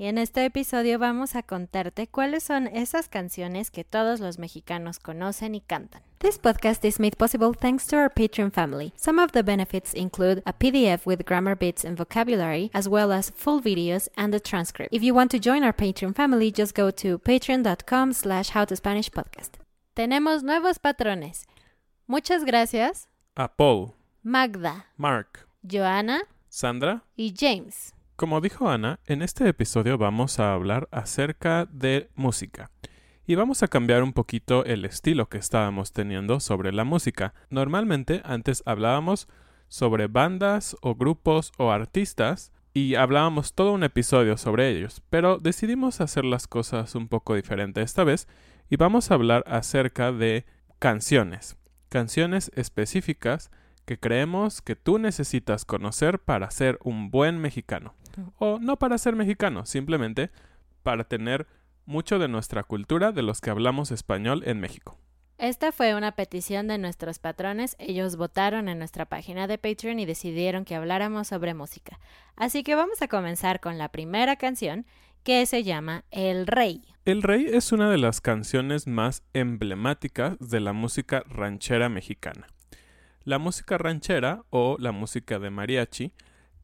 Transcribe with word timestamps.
Y 0.00 0.06
en 0.06 0.16
este 0.16 0.44
episodio 0.44 0.96
vamos 1.00 1.34
a 1.34 1.42
contarte 1.42 2.06
cuáles 2.06 2.44
son 2.44 2.68
esas 2.68 3.08
canciones 3.08 3.72
que 3.72 3.82
todos 3.82 4.20
los 4.20 4.38
mexicanos 4.38 5.00
conocen 5.00 5.56
y 5.56 5.60
cantan. 5.60 6.02
This 6.18 6.38
podcast 6.38 6.84
is 6.84 7.00
made 7.00 7.16
possible 7.16 7.52
thanks 7.52 7.84
to 7.88 7.96
our 7.96 8.08
Patreon 8.08 8.52
family. 8.52 8.92
Some 8.94 9.20
of 9.20 9.32
the 9.32 9.42
benefits 9.42 9.92
include 9.94 10.40
a 10.46 10.52
PDF 10.52 11.04
with 11.04 11.24
grammar 11.26 11.56
bits 11.56 11.84
and 11.84 11.96
vocabulary, 11.96 12.70
as 12.72 12.88
well 12.88 13.10
as 13.10 13.30
full 13.30 13.60
videos 13.60 14.08
and 14.16 14.32
a 14.36 14.38
transcript. 14.38 14.94
If 14.94 15.02
you 15.02 15.14
want 15.14 15.32
to 15.32 15.40
join 15.40 15.64
our 15.64 15.72
Patreon 15.72 16.14
family, 16.14 16.52
just 16.52 16.76
go 16.76 16.92
to 16.92 17.18
patreon.com 17.18 18.12
slash 18.12 18.50
howtospanishpodcast. 18.52 19.58
Tenemos 19.96 20.44
nuevos 20.44 20.78
patrones. 20.78 21.44
Muchas 22.06 22.44
gracias. 22.44 23.08
A 23.36 23.48
Paul, 23.48 23.96
Magda, 24.22 24.86
Mark, 24.96 25.48
Joana 25.66 26.20
Sandra. 26.48 27.02
y 27.16 27.32
James. 27.36 27.92
Como 28.18 28.40
dijo 28.40 28.68
Ana, 28.68 28.98
en 29.06 29.22
este 29.22 29.48
episodio 29.48 29.96
vamos 29.96 30.40
a 30.40 30.52
hablar 30.52 30.88
acerca 30.90 31.66
de 31.66 32.10
música. 32.16 32.72
Y 33.28 33.36
vamos 33.36 33.62
a 33.62 33.68
cambiar 33.68 34.02
un 34.02 34.12
poquito 34.12 34.64
el 34.64 34.84
estilo 34.84 35.28
que 35.28 35.38
estábamos 35.38 35.92
teniendo 35.92 36.40
sobre 36.40 36.72
la 36.72 36.82
música. 36.82 37.32
Normalmente 37.48 38.20
antes 38.24 38.64
hablábamos 38.66 39.28
sobre 39.68 40.08
bandas 40.08 40.76
o 40.80 40.96
grupos 40.96 41.52
o 41.58 41.70
artistas 41.70 42.50
y 42.74 42.96
hablábamos 42.96 43.54
todo 43.54 43.72
un 43.72 43.84
episodio 43.84 44.36
sobre 44.36 44.68
ellos, 44.70 45.00
pero 45.10 45.38
decidimos 45.38 46.00
hacer 46.00 46.24
las 46.24 46.48
cosas 46.48 46.96
un 46.96 47.06
poco 47.06 47.36
diferente 47.36 47.82
esta 47.82 48.02
vez 48.02 48.26
y 48.68 48.74
vamos 48.74 49.12
a 49.12 49.14
hablar 49.14 49.44
acerca 49.46 50.10
de 50.10 50.44
canciones, 50.80 51.56
canciones 51.88 52.50
específicas 52.56 53.52
que 53.84 54.00
creemos 54.00 54.60
que 54.60 54.74
tú 54.74 54.98
necesitas 54.98 55.64
conocer 55.64 56.18
para 56.18 56.50
ser 56.50 56.80
un 56.82 57.12
buen 57.12 57.38
mexicano. 57.38 57.94
O 58.38 58.58
no 58.58 58.78
para 58.78 58.98
ser 58.98 59.16
mexicano, 59.16 59.66
simplemente 59.66 60.30
para 60.82 61.04
tener 61.04 61.46
mucho 61.86 62.18
de 62.18 62.28
nuestra 62.28 62.62
cultura 62.62 63.12
de 63.12 63.22
los 63.22 63.40
que 63.40 63.50
hablamos 63.50 63.90
español 63.90 64.42
en 64.46 64.60
México. 64.60 64.98
Esta 65.38 65.70
fue 65.70 65.94
una 65.94 66.12
petición 66.12 66.66
de 66.66 66.78
nuestros 66.78 67.20
patrones. 67.20 67.76
Ellos 67.78 68.16
votaron 68.16 68.68
en 68.68 68.78
nuestra 68.78 69.04
página 69.06 69.46
de 69.46 69.56
Patreon 69.56 70.00
y 70.00 70.04
decidieron 70.04 70.64
que 70.64 70.74
habláramos 70.74 71.28
sobre 71.28 71.54
música. 71.54 72.00
Así 72.34 72.64
que 72.64 72.74
vamos 72.74 73.00
a 73.02 73.08
comenzar 73.08 73.60
con 73.60 73.78
la 73.78 73.88
primera 73.88 74.34
canción 74.34 74.84
que 75.22 75.46
se 75.46 75.62
llama 75.62 76.04
El 76.10 76.46
Rey. 76.48 76.82
El 77.04 77.22
Rey 77.22 77.46
es 77.46 77.70
una 77.70 77.88
de 77.88 77.98
las 77.98 78.20
canciones 78.20 78.88
más 78.88 79.22
emblemáticas 79.32 80.36
de 80.40 80.58
la 80.58 80.72
música 80.72 81.22
ranchera 81.28 81.88
mexicana. 81.88 82.48
La 83.22 83.38
música 83.38 83.78
ranchera 83.78 84.42
o 84.50 84.76
la 84.80 84.90
música 84.90 85.38
de 85.38 85.50
mariachi 85.50 86.12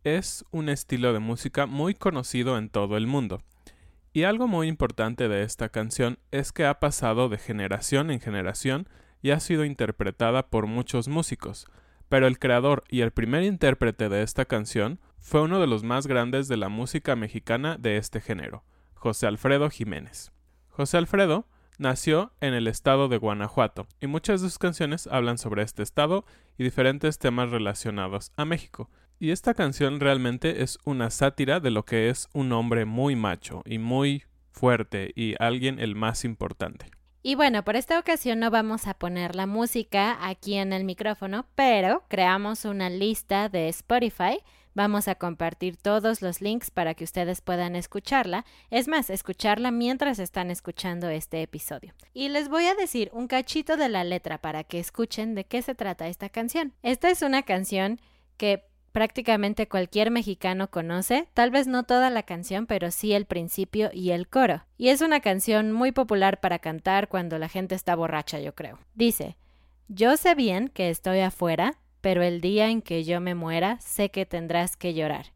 es 0.05 0.45
un 0.51 0.69
estilo 0.69 1.13
de 1.13 1.19
música 1.19 1.67
muy 1.67 1.95
conocido 1.95 2.59
en 2.59 2.69
todo 2.69 2.97
el 2.97 3.07
mundo. 3.07 3.43
Y 4.13 4.25
algo 4.25 4.47
muy 4.47 4.69
importante 4.69 5.29
de 5.29 5.43
esta 5.43 5.71
canción 5.71 6.19
es 6.31 6.53
que 6.53 6.67
ha 6.67 6.79
pasado 6.79 7.29
de 7.29 7.39
generación 7.39 8.11
en 8.11 8.21
generación 8.21 8.89
y 9.23 9.31
ha 9.31 9.41
sido 9.41 9.65
interpretada 9.65 10.47
por 10.47 10.67
muchos 10.67 11.09
músicos, 11.09 11.67
pero 12.09 12.27
el 12.27 12.39
creador 12.39 12.85
y 12.89 13.01
el 13.01 13.11
primer 13.11 13.43
intérprete 13.43 14.09
de 14.09 14.23
esta 14.23 14.45
canción 14.45 15.01
fue 15.19 15.41
uno 15.41 15.59
de 15.59 15.67
los 15.67 15.83
más 15.83 16.07
grandes 16.07 16.47
de 16.47 16.59
la 16.59 16.69
música 16.69 17.17
mexicana 17.17 17.79
de 17.79 17.97
este 17.97 18.21
género, 18.21 18.63
José 18.93 19.27
Alfredo 19.27 19.71
Jiménez. 19.71 20.31
José 20.69 20.99
Alfredo 20.99 21.49
nació 21.79 22.33
en 22.41 22.53
el 22.53 22.69
estado 22.69 23.09
de 23.09 23.17
Guanajuato 23.17 23.89
y 24.01 24.07
muchas 24.07 24.43
de 24.43 24.49
sus 24.49 24.59
canciones 24.59 25.07
hablan 25.07 25.39
sobre 25.39 25.63
este 25.63 25.83
estado 25.83 26.25
y 26.59 26.65
diferentes 26.65 27.19
temas 27.19 27.51
relacionados 27.51 28.33
a 28.37 28.45
México. 28.45 28.91
Y 29.19 29.31
esta 29.31 29.55
canción 29.55 30.01
realmente 30.01 30.63
es 30.63 30.79
una 30.85 31.11
sátira 31.11 31.61
de 31.61 31.71
lo 31.71 31.85
que 31.85 32.11
es 32.11 32.29
un 32.33 32.53
hombre 32.53 32.85
muy 32.85 33.17
macho 33.17 33.63
y 33.65 33.79
muy 33.79 34.25
fuerte 34.51 35.13
y 35.15 35.35
alguien 35.39 35.79
el 35.79 35.95
más 35.95 36.25
importante. 36.25 36.87
Y 37.23 37.37
bueno, 37.37 37.65
por 37.65 37.75
esta 37.75 37.99
ocasión 37.99 38.39
no 38.39 38.51
vamos 38.51 38.87
a 38.87 38.93
poner 38.93 39.35
la 39.35 39.47
música 39.47 40.19
aquí 40.21 40.57
en 40.57 40.75
el 40.75 40.85
micrófono, 40.85 41.47
pero 41.55 42.05
creamos 42.09 42.67
una 42.67 42.91
lista 42.91 43.49
de 43.49 43.69
Spotify. 43.71 44.41
Vamos 44.75 45.09
a 45.09 45.15
compartir 45.15 45.79
todos 45.79 46.21
los 46.21 46.43
links 46.43 46.71
para 46.71 46.95
que 46.95 47.05
ustedes 47.05 47.41
puedan 47.41 47.77
escucharla. 47.77 48.45
Es 48.71 48.89
más, 48.89 49.09
escucharla 49.09 49.71
mientras 49.71 50.19
están 50.19 50.51
escuchando 50.51 51.09
este 51.09 51.41
episodio. 51.41 51.95
Y 52.13 52.29
les 52.29 52.51
voy 52.51 52.67
a 52.67 52.75
decir 52.75 53.09
un 53.15 53.27
cachito 53.27 53.79
de 53.79 53.89
la 53.89 54.05
letra 54.05 54.37
para 54.39 54.65
que 54.65 54.79
escuchen 54.79 55.35
de 55.35 55.45
qué 55.45 55.63
se 55.63 55.75
trata 55.75 56.09
esta 56.09 56.29
canción. 56.29 56.75
Esta 56.83 57.09
es 57.09 57.23
una 57.23 57.45
canción 57.45 58.01
que 58.37 58.65
prácticamente 58.95 59.67
cualquier 59.67 60.13
mexicano 60.13 60.71
conoce, 60.71 61.27
tal 61.35 61.51
vez 61.51 61.67
no 61.67 61.83
toda 61.83 62.11
la 62.11 62.23
canción, 62.23 62.67
pero 62.67 62.93
sí 62.93 63.13
el 63.13 63.27
principio 63.27 63.91
y 63.93 64.13
el 64.13 64.29
coro. 64.29 64.63
Y 64.79 64.91
es 64.91 65.01
una 65.01 65.19
canción 65.19 65.73
muy 65.73 65.91
popular 65.91 66.39
para 66.39 66.61
cantar 66.61 67.09
cuando 67.09 67.37
la 67.41 67.49
gente 67.49 67.75
está 67.75 67.97
borracha, 67.97 68.39
yo 68.39 68.55
creo. 68.55 68.79
Dice, 68.95 69.37
yo 69.89 70.17
sé 70.17 70.37
bien 70.37 70.69
que 70.69 70.91
estoy 70.91 71.19
afuera, 71.19 71.81
pero 72.03 72.23
el 72.23 72.41
día 72.41 72.71
en 72.71 72.83
que 72.83 73.03
yo 73.03 73.21
me 73.21 73.35
muera, 73.35 73.81
sé 73.81 74.11
que 74.11 74.27
tendrás 74.27 74.77
que 74.77 74.95
llorar. 74.95 75.33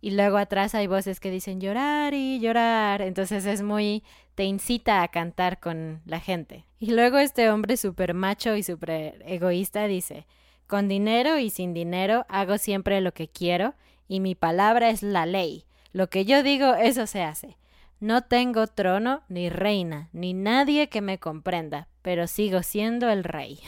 Y 0.00 0.12
luego 0.12 0.36
atrás 0.36 0.76
hay 0.76 0.86
voces 0.86 1.18
que 1.18 1.32
dicen 1.32 1.60
llorar 1.60 2.14
y 2.14 2.38
llorar. 2.38 3.02
Entonces 3.02 3.44
es 3.44 3.62
muy... 3.62 4.04
te 4.36 4.44
incita 4.44 5.02
a 5.02 5.08
cantar 5.08 5.58
con 5.58 6.00
la 6.06 6.20
gente. 6.20 6.64
Y 6.78 6.92
luego 6.92 7.18
este 7.18 7.50
hombre 7.50 7.76
súper 7.76 8.14
macho 8.14 8.54
y 8.54 8.62
súper 8.62 9.20
egoísta 9.26 9.88
dice, 9.88 10.28
con 10.66 10.88
dinero 10.88 11.38
y 11.38 11.50
sin 11.50 11.74
dinero 11.74 12.26
hago 12.28 12.58
siempre 12.58 13.00
lo 13.00 13.12
que 13.12 13.28
quiero 13.28 13.74
y 14.08 14.20
mi 14.20 14.34
palabra 14.34 14.90
es 14.90 15.02
la 15.02 15.26
ley. 15.26 15.64
Lo 15.92 16.08
que 16.08 16.24
yo 16.24 16.42
digo, 16.42 16.74
eso 16.74 17.06
se 17.06 17.22
hace. 17.22 17.56
No 18.00 18.22
tengo 18.22 18.66
trono 18.66 19.22
ni 19.28 19.48
reina, 19.48 20.08
ni 20.12 20.34
nadie 20.34 20.88
que 20.88 21.00
me 21.00 21.18
comprenda, 21.18 21.88
pero 22.02 22.26
sigo 22.26 22.62
siendo 22.62 23.08
el 23.08 23.24
rey. 23.24 23.60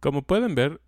Como 0.00 0.22
pueden 0.22 0.54
ver, 0.54 0.80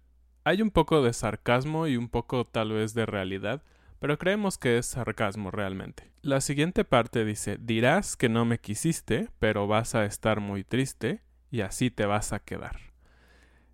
hay 0.44 0.62
un 0.62 0.70
poco 0.70 1.02
de 1.02 1.12
sarcasmo 1.12 1.86
y 1.86 1.96
un 1.96 2.08
poco 2.08 2.44
tal 2.44 2.72
vez 2.72 2.94
de 2.94 3.06
realidad, 3.06 3.62
pero 3.98 4.18
creemos 4.18 4.58
que 4.58 4.78
es 4.78 4.86
sarcasmo 4.86 5.50
realmente. 5.50 6.12
La 6.22 6.40
siguiente 6.40 6.84
parte 6.84 7.24
dice, 7.24 7.56
dirás 7.58 8.16
que 8.16 8.28
no 8.28 8.44
me 8.44 8.58
quisiste, 8.58 9.28
pero 9.38 9.66
vas 9.66 9.94
a 9.94 10.04
estar 10.04 10.40
muy 10.40 10.62
triste 10.62 11.22
y 11.50 11.62
así 11.62 11.90
te 11.90 12.06
vas 12.06 12.32
a 12.32 12.38
quedar. 12.38 12.85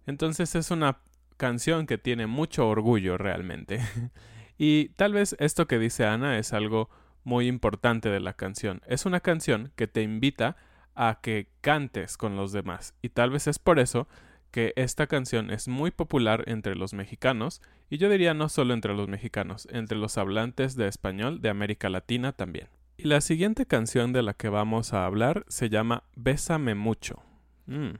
Entonces 0.06 0.54
es 0.54 0.70
una 0.70 0.98
canción 1.36 1.86
que 1.86 1.98
tiene 1.98 2.26
mucho 2.26 2.68
orgullo 2.68 3.18
realmente. 3.18 3.80
y 4.58 4.90
tal 4.90 5.12
vez 5.12 5.36
esto 5.38 5.66
que 5.66 5.78
dice 5.78 6.06
Ana 6.06 6.38
es 6.38 6.52
algo 6.52 6.90
muy 7.24 7.46
importante 7.46 8.08
de 8.08 8.20
la 8.20 8.34
canción. 8.34 8.80
Es 8.86 9.06
una 9.06 9.20
canción 9.20 9.72
que 9.76 9.86
te 9.86 10.02
invita 10.02 10.56
a 10.94 11.20
que 11.22 11.48
cantes 11.60 12.16
con 12.16 12.36
los 12.36 12.52
demás. 12.52 12.94
Y 13.02 13.10
tal 13.10 13.30
vez 13.30 13.46
es 13.46 13.58
por 13.58 13.78
eso 13.78 14.08
que 14.50 14.74
esta 14.76 15.06
canción 15.06 15.50
es 15.50 15.66
muy 15.66 15.90
popular 15.90 16.44
entre 16.46 16.76
los 16.76 16.92
mexicanos, 16.92 17.62
y 17.88 17.96
yo 17.96 18.10
diría 18.10 18.34
no 18.34 18.48
solo 18.50 18.74
entre 18.74 18.94
los 18.94 19.08
mexicanos, 19.08 19.66
entre 19.70 19.96
los 19.96 20.18
hablantes 20.18 20.76
de 20.76 20.88
español 20.88 21.40
de 21.40 21.48
América 21.48 21.88
Latina 21.88 22.32
también. 22.32 22.68
Y 22.98 23.04
la 23.04 23.22
siguiente 23.22 23.66
canción 23.66 24.12
de 24.12 24.22
la 24.22 24.34
que 24.34 24.50
vamos 24.50 24.92
a 24.92 25.06
hablar 25.06 25.44
se 25.48 25.70
llama 25.70 26.04
Bésame 26.14 26.74
mucho. 26.74 27.22
Mm. 27.66 27.94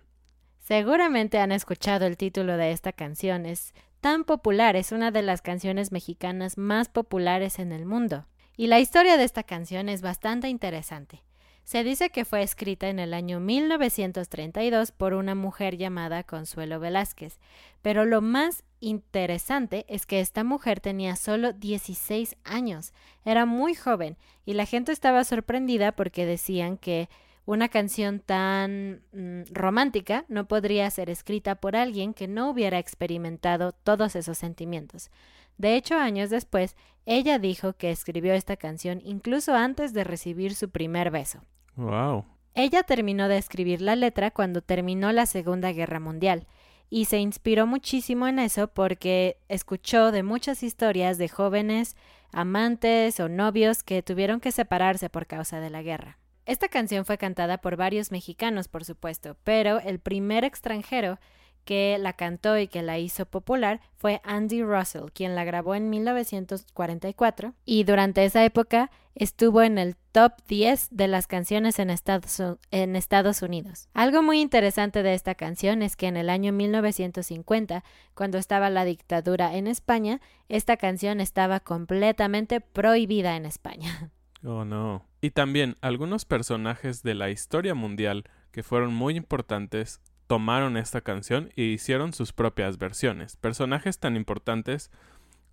Seguramente 0.63 1.39
han 1.39 1.51
escuchado 1.51 2.07
el 2.07 2.17
título 2.17 2.57
de 2.57 2.71
esta 2.71 2.93
canción, 2.93 3.47
es 3.47 3.75
tan 4.01 4.23
popular, 4.23 4.77
es 4.77 4.93
una 4.93 5.11
de 5.11 5.23
las 5.23 5.43
canciones 5.43 5.91
mexicanas 5.91 6.57
más 6.57 6.89
populares 6.89 7.59
en 7.59 7.73
el 7.73 7.85
mundo. 7.85 8.27
Y 8.57 8.69
la 8.69 8.79
historia 8.79 9.17
de 9.17 9.25
esta 9.25 9.43
canción 9.43 9.89
es 9.89 10.03
bastante 10.03 10.49
interesante. 10.49 11.25
Se 11.65 11.83
dice 11.83 12.11
que 12.11 12.25
fue 12.25 12.43
escrita 12.43 12.89
en 12.89 13.01
el 13.01 13.13
año 13.13 13.41
1932 13.41 14.93
por 14.93 15.15
una 15.15 15.35
mujer 15.35 15.77
llamada 15.77 16.23
Consuelo 16.23 16.79
Velázquez, 16.79 17.41
pero 17.83 18.05
lo 18.05 18.21
más 18.21 18.63
interesante 18.79 19.85
es 19.89 20.07
que 20.07 20.21
esta 20.21 20.45
mujer 20.45 20.81
tenía 20.81 21.17
solo 21.17 21.53
16 21.53 22.37
años, 22.45 22.93
era 23.25 23.47
muy 23.47 23.75
joven, 23.75 24.17
y 24.45 24.55
la 24.55 24.67
gente 24.67 24.93
estaba 24.93 25.25
sorprendida 25.25 25.93
porque 25.93 26.25
decían 26.25 26.77
que 26.77 27.09
una 27.45 27.69
canción 27.69 28.21
tan 28.21 29.03
mm, 29.13 29.53
romántica 29.53 30.25
no 30.29 30.47
podría 30.47 30.89
ser 30.91 31.11
escrita 31.11 31.57
por 31.57 31.77
alguien 31.77 32.15
que 32.15 32.29
no 32.29 32.51
hubiera 32.51 32.79
experimentado 32.79 33.73
todos 33.73 34.15
esos 34.17 34.39
sentimientos. 34.39 35.11
De 35.59 35.77
hecho, 35.77 35.97
años 35.97 36.31
después, 36.31 36.77
ella 37.05 37.39
dijo 37.39 37.73
que 37.75 37.91
escribió 37.91 38.33
esta 38.35 38.57
canción 38.57 39.01
incluso 39.05 39.55
antes 39.55 39.93
de 39.93 40.05
recibir 40.05 40.55
su 40.55 40.71
primer 40.71 41.11
beso. 41.11 41.41
Wow. 41.77 42.25
Ella 42.55 42.83
terminó 42.83 43.29
de 43.29 43.39
escribir 43.39 43.81
la 43.81 43.97
letra 43.97 44.31
cuando 44.31 44.61
terminó 44.61 45.11
la 45.13 45.27
Segunda 45.27 45.73
Guerra 45.73 46.01
Mundial 46.01 46.47
y 46.91 47.07
se 47.07 47.19
inspiró 47.19 47.67
muchísimo 47.67 48.29
en 48.29 48.39
eso 48.39 48.69
porque 48.69 49.39
escuchó 49.49 50.13
de 50.13 50.23
muchas 50.23 50.63
historias 50.63 51.17
de 51.17 51.29
jóvenes 51.29 51.97
amantes 52.33 53.19
o 53.21 53.29
novios 53.29 53.83
que 53.83 54.03
tuvieron 54.03 54.41
que 54.41 54.53
separarse 54.53 55.09
por 55.09 55.27
causa 55.27 55.61
de 55.61 55.71
la 55.71 55.83
guerra. 55.83 56.19
Esta 56.53 56.69
canción 56.69 57.07
fue 57.07 57.17
cantada 57.17 57.57
por 57.57 57.77
varios 57.77 58.11
mexicanos, 58.13 58.69
por 58.69 58.85
supuesto, 58.85 59.39
pero 59.43 59.81
el 59.81 60.01
primer 60.01 60.45
extranjero 60.45 61.19
que 61.65 61.97
la 61.99 62.13
cantó 62.13 62.59
y 62.59 62.69
que 62.69 62.83
la 62.83 62.99
hizo 62.99 63.25
popular 63.25 63.81
fue 63.97 64.21
Andy 64.23 64.63
Russell, 64.63 65.13
quien 65.15 65.35
la 65.35 65.45
grabó 65.45 65.75
en 65.75 65.89
1944 65.89 67.55
y 67.65 67.85
durante 67.85 68.27
esa 68.27 68.45
época 68.45 68.91
estuvo 69.15 69.63
en 69.63 69.79
el 69.79 69.97
top 70.13 70.35
10 70.47 70.89
de 70.91 71.09
las 71.09 71.27
canciones 71.27 71.79
en 71.79 71.89
Estados, 71.89 73.41
Unidos. 73.41 73.89
Algo 73.95 74.23
muy 74.23 74.43
interesante 74.43 75.03
de 75.03 75.15
esta 75.15 75.35
canción 75.35 75.81
es 75.81 75.97
que 75.97 76.09
en 76.09 76.19
el 76.19 76.29
año 76.29 76.53
1950, 76.53 77.83
cuando 78.15 78.37
estaba 78.37 78.69
la 78.69 78.85
dictadura 78.85 79.57
en 79.57 79.69
España, 79.69 80.21
esta 80.51 80.77
canción 80.77 81.23
estaba 81.23 81.61
completamente 81.61 82.61
prohibida 82.61 83.37
en 83.37 83.47
España. 83.47 84.11
Oh 84.45 84.65
no. 84.65 85.07
Y 85.21 85.31
también 85.31 85.77
algunos 85.81 86.25
personajes 86.25 87.03
de 87.03 87.15
la 87.15 87.31
historia 87.31 87.75
mundial 87.75 88.25
que 88.51 88.63
fueron 88.63 88.93
muy 88.93 89.17
importantes 89.17 90.01
tomaron 90.27 90.77
esta 90.77 91.01
canción 91.03 91.51
e 91.57 91.63
hicieron 91.63 92.13
sus 92.13 92.33
propias 92.33 92.79
versiones. 92.79 93.37
Personajes 93.37 93.99
tan 93.99 94.17
importantes 94.17 94.91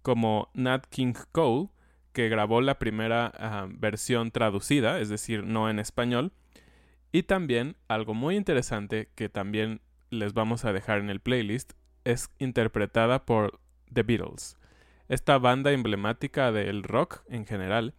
como 0.01 0.50
Nat 0.53 0.86
King 0.88 1.13
Cole, 1.31 1.69
que 2.13 2.30
grabó 2.30 2.62
la 2.62 2.80
primera 2.80 3.31
ah, 3.38 3.68
versión 3.69 4.31
traducida, 4.31 5.00
es 5.00 5.09
decir, 5.09 5.44
no 5.44 5.69
en 5.69 5.80
español, 5.80 6.31
y 7.12 7.24
también 7.24 7.75
algo 7.88 8.13
muy 8.13 8.36
interesante 8.36 9.09
que 9.15 9.30
también 9.30 9.81
les 10.09 10.33
vamos 10.33 10.65
a 10.65 10.74
dejar 10.74 11.00
en 11.00 11.09
el 11.09 11.19
playlist, 11.19 11.74
es 12.06 12.30
interpretada 12.39 13.25
por 13.25 13.59
The 13.94 14.03
Beatles, 14.03 14.57
esta 15.09 15.38
banda 15.38 15.71
emblemática 15.71 16.51
del 16.51 16.83
rock 16.83 17.24
en 17.27 17.45
general, 17.45 17.94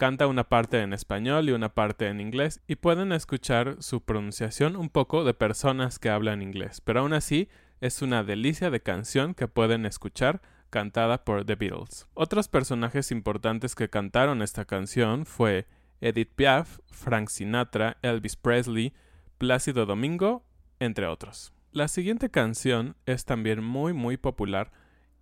canta 0.00 0.26
una 0.28 0.48
parte 0.48 0.80
en 0.80 0.94
español 0.94 1.50
y 1.50 1.52
una 1.52 1.74
parte 1.74 2.06
en 2.06 2.22
inglés 2.22 2.62
y 2.66 2.76
pueden 2.76 3.12
escuchar 3.12 3.76
su 3.80 4.00
pronunciación 4.00 4.74
un 4.74 4.88
poco 4.88 5.24
de 5.24 5.34
personas 5.34 5.98
que 5.98 6.08
hablan 6.08 6.40
inglés, 6.40 6.80
pero 6.80 7.00
aún 7.00 7.12
así 7.12 7.50
es 7.82 8.00
una 8.00 8.24
delicia 8.24 8.70
de 8.70 8.80
canción 8.80 9.34
que 9.34 9.46
pueden 9.46 9.84
escuchar 9.84 10.40
cantada 10.70 11.22
por 11.22 11.44
The 11.44 11.54
Beatles. 11.54 12.06
Otros 12.14 12.48
personajes 12.48 13.10
importantes 13.10 13.74
que 13.74 13.90
cantaron 13.90 14.40
esta 14.40 14.64
canción 14.64 15.26
fue 15.26 15.66
Edith 16.00 16.32
Piaf, 16.34 16.78
Frank 16.86 17.28
Sinatra, 17.28 17.98
Elvis 18.00 18.36
Presley, 18.36 18.94
Plácido 19.36 19.84
Domingo, 19.84 20.46
entre 20.78 21.08
otros. 21.08 21.52
La 21.72 21.88
siguiente 21.88 22.30
canción 22.30 22.96
es 23.04 23.26
también 23.26 23.62
muy 23.62 23.92
muy 23.92 24.16
popular 24.16 24.72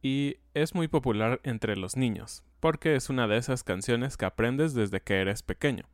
y 0.02 0.36
es 0.54 0.76
muy 0.76 0.86
popular 0.86 1.40
entre 1.42 1.76
los 1.76 1.96
niños, 1.96 2.44
porque 2.60 2.96
es 2.96 3.08
una 3.10 3.26
de 3.26 3.36
esas 3.36 3.62
canciones 3.62 4.16
que 4.16 4.24
aprendes 4.24 4.74
desde 4.74 5.00
que 5.00 5.20
eres 5.20 5.42
pequeño. 5.42 5.84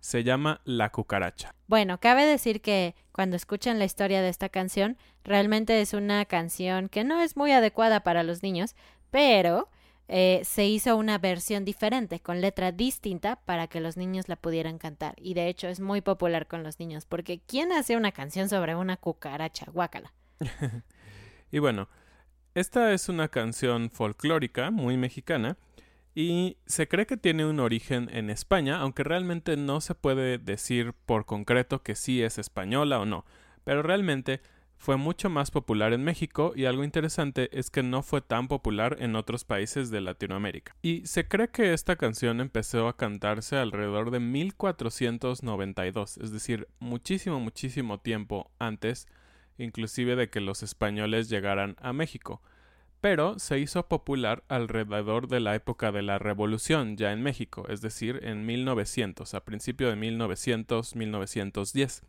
Se 0.00 0.24
llama 0.24 0.60
La 0.64 0.90
cucaracha. 0.90 1.54
Bueno, 1.66 1.98
cabe 2.00 2.24
decir 2.24 2.62
que 2.62 2.94
cuando 3.12 3.36
escuchan 3.36 3.78
la 3.78 3.84
historia 3.84 4.22
de 4.22 4.30
esta 4.30 4.48
canción, 4.48 4.96
realmente 5.24 5.80
es 5.80 5.92
una 5.92 6.24
canción 6.24 6.88
que 6.88 7.04
no 7.04 7.20
es 7.20 7.36
muy 7.36 7.52
adecuada 7.52 8.00
para 8.00 8.22
los 8.22 8.42
niños, 8.42 8.74
pero 9.10 9.68
eh, 10.08 10.40
se 10.44 10.66
hizo 10.66 10.96
una 10.96 11.18
versión 11.18 11.64
diferente, 11.64 12.18
con 12.18 12.40
letra 12.40 12.72
distinta, 12.72 13.36
para 13.44 13.66
que 13.66 13.80
los 13.80 13.96
niños 13.96 14.28
la 14.28 14.36
pudieran 14.36 14.78
cantar. 14.78 15.14
Y 15.18 15.34
de 15.34 15.48
hecho 15.48 15.68
es 15.68 15.80
muy 15.80 16.00
popular 16.00 16.48
con 16.48 16.62
los 16.62 16.80
niños, 16.80 17.04
porque 17.04 17.40
¿quién 17.46 17.70
hace 17.70 17.96
una 17.96 18.10
canción 18.10 18.48
sobre 18.48 18.74
una 18.74 18.96
cucaracha? 18.96 19.66
Guácala. 19.70 20.12
y 21.52 21.58
bueno, 21.58 21.88
esta 22.54 22.92
es 22.92 23.08
una 23.08 23.28
canción 23.28 23.90
folclórica 23.90 24.72
muy 24.72 24.96
mexicana 24.96 25.56
y 26.14 26.56
se 26.66 26.88
cree 26.88 27.06
que 27.06 27.16
tiene 27.16 27.46
un 27.46 27.60
origen 27.60 28.08
en 28.12 28.30
España, 28.30 28.80
aunque 28.80 29.04
realmente 29.04 29.56
no 29.56 29.80
se 29.80 29.94
puede 29.94 30.38
decir 30.38 30.92
por 31.06 31.24
concreto 31.26 31.82
que 31.82 31.94
sí 31.94 32.22
es 32.22 32.38
española 32.38 32.98
o 33.00 33.06
no, 33.06 33.24
pero 33.64 33.82
realmente 33.82 34.40
fue 34.76 34.96
mucho 34.96 35.28
más 35.28 35.50
popular 35.50 35.92
en 35.92 36.02
México 36.02 36.52
y 36.56 36.64
algo 36.64 36.84
interesante 36.84 37.50
es 37.52 37.70
que 37.70 37.82
no 37.82 38.02
fue 38.02 38.22
tan 38.22 38.48
popular 38.48 38.96
en 38.98 39.14
otros 39.14 39.44
países 39.44 39.90
de 39.90 40.00
Latinoamérica. 40.00 40.74
Y 40.80 41.04
se 41.04 41.28
cree 41.28 41.48
que 41.48 41.74
esta 41.74 41.96
canción 41.96 42.40
empezó 42.40 42.88
a 42.88 42.96
cantarse 42.96 43.56
alrededor 43.58 44.10
de 44.10 44.20
1492, 44.20 46.16
es 46.16 46.32
decir, 46.32 46.66
muchísimo, 46.78 47.40
muchísimo 47.40 48.00
tiempo 48.00 48.50
antes 48.58 49.06
inclusive 49.58 50.16
de 50.16 50.30
que 50.30 50.40
los 50.40 50.62
españoles 50.62 51.28
llegaran 51.28 51.76
a 51.80 51.92
México, 51.92 52.42
pero 53.00 53.38
se 53.38 53.58
hizo 53.58 53.88
popular 53.88 54.44
alrededor 54.48 55.28
de 55.28 55.40
la 55.40 55.54
época 55.54 55.92
de 55.92 56.02
la 56.02 56.18
Revolución 56.18 56.96
ya 56.96 57.12
en 57.12 57.22
México, 57.22 57.66
es 57.68 57.80
decir, 57.80 58.20
en 58.22 58.44
1900, 58.46 59.34
a 59.34 59.44
principio 59.44 59.88
de 59.88 59.96
1900-1910. 59.96 62.02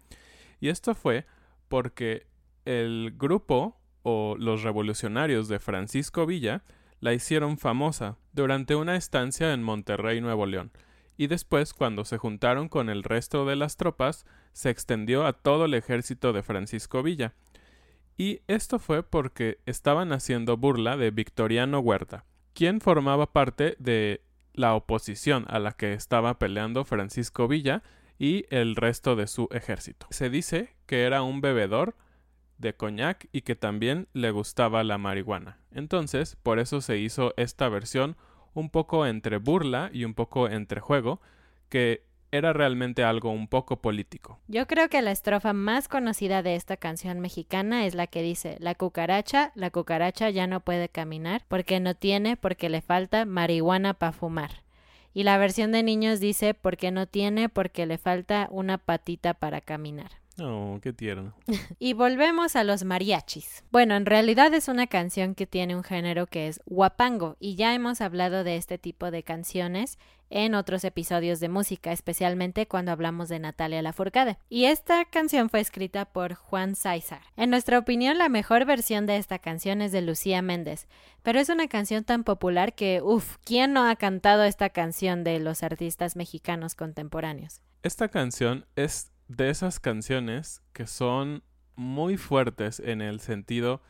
Y 0.59 0.69
esto 0.69 0.95
fue 0.95 1.25
porque 1.67 2.27
el 2.65 3.13
grupo 3.17 3.77
o 4.03 4.35
los 4.37 4.63
revolucionarios 4.63 5.47
de 5.47 5.59
Francisco 5.59 6.25
Villa 6.25 6.63
la 6.99 7.13
hicieron 7.13 7.57
famosa 7.57 8.17
durante 8.33 8.75
una 8.75 8.95
estancia 8.95 9.53
en 9.53 9.63
Monterrey, 9.63 10.21
Nuevo 10.21 10.45
León, 10.45 10.71
y 11.21 11.27
después, 11.27 11.73
cuando 11.73 12.03
se 12.03 12.17
juntaron 12.17 12.67
con 12.67 12.89
el 12.89 13.03
resto 13.03 13.45
de 13.45 13.55
las 13.55 13.77
tropas, 13.77 14.25
se 14.53 14.71
extendió 14.71 15.27
a 15.27 15.33
todo 15.33 15.65
el 15.65 15.75
ejército 15.75 16.33
de 16.33 16.41
Francisco 16.41 17.03
Villa. 17.03 17.35
Y 18.17 18.41
esto 18.47 18.79
fue 18.79 19.03
porque 19.03 19.59
estaban 19.65 20.11
haciendo 20.11 20.57
burla 20.57 20.97
de 20.97 21.11
Victoriano 21.11 21.79
Huerta, 21.79 22.25
quien 22.53 22.81
formaba 22.81 23.31
parte 23.31 23.75
de 23.79 24.21
la 24.53 24.75
oposición 24.75 25.45
a 25.47 25.59
la 25.59 25.71
que 25.71 25.93
estaba 25.93 26.37
peleando 26.37 26.83
Francisco 26.83 27.47
Villa 27.47 27.83
y 28.19 28.45
el 28.49 28.75
resto 28.75 29.15
de 29.15 29.27
su 29.27 29.47
ejército. 29.51 30.07
Se 30.11 30.29
dice 30.29 30.75
que 30.85 31.03
era 31.03 31.23
un 31.23 31.41
bebedor 31.41 31.95
de 32.57 32.75
coñac 32.75 33.27
y 33.31 33.41
que 33.41 33.55
también 33.55 34.07
le 34.13 34.31
gustaba 34.31 34.83
la 34.83 34.97
marihuana. 34.97 35.57
Entonces, 35.71 36.35
por 36.35 36.59
eso 36.59 36.81
se 36.81 36.99
hizo 36.99 37.33
esta 37.37 37.67
versión 37.69 38.15
un 38.53 38.69
poco 38.69 39.05
entre 39.05 39.37
burla 39.37 39.89
y 39.91 40.05
un 40.05 40.13
poco 40.13 40.47
entre 40.47 40.81
juego, 40.81 41.21
que 41.69 42.05
era 42.31 42.53
realmente 42.53 43.03
algo 43.03 43.31
un 43.31 43.47
poco 43.47 43.81
político. 43.81 44.39
Yo 44.47 44.67
creo 44.67 44.89
que 44.89 45.01
la 45.01 45.11
estrofa 45.11 45.53
más 45.53 45.87
conocida 45.87 46.41
de 46.41 46.55
esta 46.55 46.77
canción 46.77 47.19
mexicana 47.19 47.85
es 47.85 47.93
la 47.93 48.07
que 48.07 48.21
dice, 48.21 48.55
la 48.59 48.75
cucaracha, 48.75 49.51
la 49.55 49.69
cucaracha 49.69 50.29
ya 50.29 50.47
no 50.47 50.61
puede 50.61 50.89
caminar 50.89 51.43
porque 51.47 51.79
no 51.79 51.93
tiene, 51.93 52.37
porque 52.37 52.69
le 52.69 52.81
falta 52.81 53.25
marihuana 53.25 53.93
para 53.93 54.13
fumar. 54.13 54.63
Y 55.13 55.23
la 55.23 55.37
versión 55.37 55.73
de 55.73 55.83
niños 55.83 56.21
dice, 56.21 56.53
porque 56.53 56.89
no 56.91 57.05
tiene, 57.05 57.49
porque 57.49 57.85
le 57.85 57.97
falta 57.97 58.47
una 58.49 58.77
patita 58.77 59.33
para 59.33 59.59
caminar. 59.59 60.11
Oh, 60.43 60.79
qué 60.81 60.91
tierno. 60.93 61.33
y 61.79 61.93
volvemos 61.93 62.55
a 62.55 62.63
los 62.63 62.83
mariachis. 62.83 63.63
Bueno, 63.71 63.95
en 63.95 64.05
realidad 64.05 64.53
es 64.53 64.67
una 64.67 64.87
canción 64.87 65.35
que 65.35 65.45
tiene 65.45 65.75
un 65.75 65.83
género 65.83 66.25
que 66.25 66.47
es 66.47 66.61
guapango 66.65 67.37
y 67.39 67.55
ya 67.55 67.75
hemos 67.75 68.01
hablado 68.01 68.43
de 68.43 68.57
este 68.57 68.77
tipo 68.77 69.11
de 69.11 69.23
canciones 69.23 69.99
en 70.31 70.55
otros 70.55 70.83
episodios 70.83 71.39
de 71.39 71.49
música, 71.49 71.91
especialmente 71.91 72.65
cuando 72.65 72.91
hablamos 72.91 73.29
de 73.29 73.39
Natalia 73.39 73.81
Lafourcade. 73.81 74.37
Y 74.49 74.65
esta 74.65 75.05
canción 75.05 75.49
fue 75.49 75.59
escrita 75.59 76.05
por 76.05 76.33
Juan 76.35 76.75
César. 76.75 77.21
En 77.35 77.49
nuestra 77.49 77.77
opinión, 77.77 78.17
la 78.17 78.29
mejor 78.29 78.65
versión 78.65 79.05
de 79.05 79.17
esta 79.17 79.39
canción 79.39 79.81
es 79.81 79.91
de 79.91 80.01
Lucía 80.01 80.41
Méndez, 80.41 80.87
pero 81.21 81.39
es 81.39 81.49
una 81.49 81.67
canción 81.67 82.03
tan 82.03 82.23
popular 82.23 82.73
que, 82.73 83.01
uff, 83.03 83.37
¿quién 83.43 83.73
no 83.73 83.87
ha 83.87 83.95
cantado 83.97 84.43
esta 84.43 84.69
canción 84.69 85.23
de 85.23 85.39
los 85.39 85.63
artistas 85.63 86.15
mexicanos 86.15 86.75
contemporáneos? 86.75 87.61
Esta 87.83 88.07
canción 88.07 88.65
es 88.75 89.11
de 89.37 89.49
esas 89.49 89.79
canciones 89.79 90.61
que 90.73 90.87
son 90.87 91.43
muy 91.75 92.17
fuertes 92.17 92.79
en 92.79 93.01
el 93.01 93.21
sentido 93.21 93.81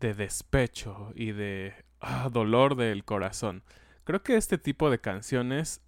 de 0.00 0.12
despecho 0.14 1.12
y 1.14 1.32
de 1.32 1.74
ah, 2.00 2.28
dolor 2.32 2.74
del 2.74 3.04
corazón. 3.04 3.62
Creo 4.04 4.22
que 4.22 4.36
este 4.36 4.58
tipo 4.58 4.90
de 4.90 5.00
canciones 5.00 5.82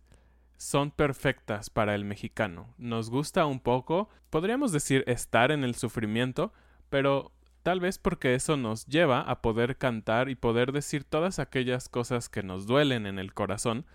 son 0.56 0.90
perfectas 0.90 1.70
para 1.70 1.94
el 1.94 2.04
mexicano. 2.04 2.74
Nos 2.78 3.10
gusta 3.10 3.46
un 3.46 3.60
poco, 3.60 4.08
podríamos 4.30 4.72
decir 4.72 5.04
estar 5.06 5.50
en 5.50 5.64
el 5.64 5.74
sufrimiento, 5.74 6.52
pero 6.88 7.32
tal 7.64 7.80
vez 7.80 7.98
porque 7.98 8.34
eso 8.34 8.56
nos 8.56 8.86
lleva 8.86 9.20
a 9.20 9.42
poder 9.42 9.76
cantar 9.76 10.28
y 10.28 10.36
poder 10.36 10.72
decir 10.72 11.04
todas 11.04 11.38
aquellas 11.40 11.88
cosas 11.88 12.28
que 12.28 12.42
nos 12.44 12.66
duelen 12.66 13.06
en 13.06 13.18
el 13.18 13.34
corazón 13.34 13.86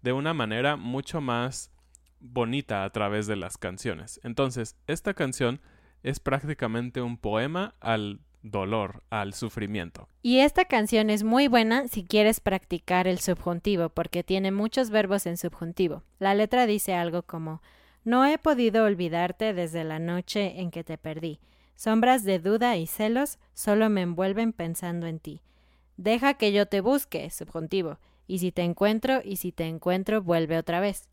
de 0.00 0.12
una 0.12 0.32
manera 0.32 0.76
mucho 0.76 1.20
más 1.20 1.72
bonita 2.20 2.84
a 2.84 2.90
través 2.90 3.26
de 3.26 3.36
las 3.36 3.58
canciones. 3.58 4.20
Entonces, 4.24 4.76
esta 4.86 5.14
canción 5.14 5.60
es 6.02 6.20
prácticamente 6.20 7.00
un 7.00 7.16
poema 7.16 7.74
al 7.80 8.20
dolor, 8.42 9.02
al 9.10 9.34
sufrimiento. 9.34 10.08
Y 10.22 10.38
esta 10.38 10.64
canción 10.64 11.10
es 11.10 11.24
muy 11.24 11.48
buena 11.48 11.88
si 11.88 12.04
quieres 12.04 12.40
practicar 12.40 13.08
el 13.08 13.18
subjuntivo, 13.18 13.88
porque 13.88 14.22
tiene 14.22 14.52
muchos 14.52 14.90
verbos 14.90 15.26
en 15.26 15.36
subjuntivo. 15.36 16.04
La 16.18 16.34
letra 16.34 16.66
dice 16.66 16.94
algo 16.94 17.22
como 17.22 17.62
No 18.04 18.24
he 18.24 18.38
podido 18.38 18.84
olvidarte 18.84 19.52
desde 19.54 19.84
la 19.84 19.98
noche 19.98 20.60
en 20.60 20.70
que 20.70 20.84
te 20.84 20.98
perdí. 20.98 21.40
Sombras 21.74 22.24
de 22.24 22.38
duda 22.38 22.76
y 22.76 22.86
celos 22.86 23.38
solo 23.54 23.88
me 23.90 24.02
envuelven 24.02 24.52
pensando 24.52 25.06
en 25.06 25.20
ti. 25.20 25.42
Deja 25.96 26.34
que 26.34 26.52
yo 26.52 26.66
te 26.66 26.80
busque, 26.80 27.30
subjuntivo, 27.30 27.98
y 28.26 28.38
si 28.38 28.52
te 28.52 28.62
encuentro 28.62 29.20
y 29.24 29.36
si 29.36 29.52
te 29.52 29.64
encuentro 29.64 30.22
vuelve 30.22 30.58
otra 30.58 30.80
vez. 30.80 31.07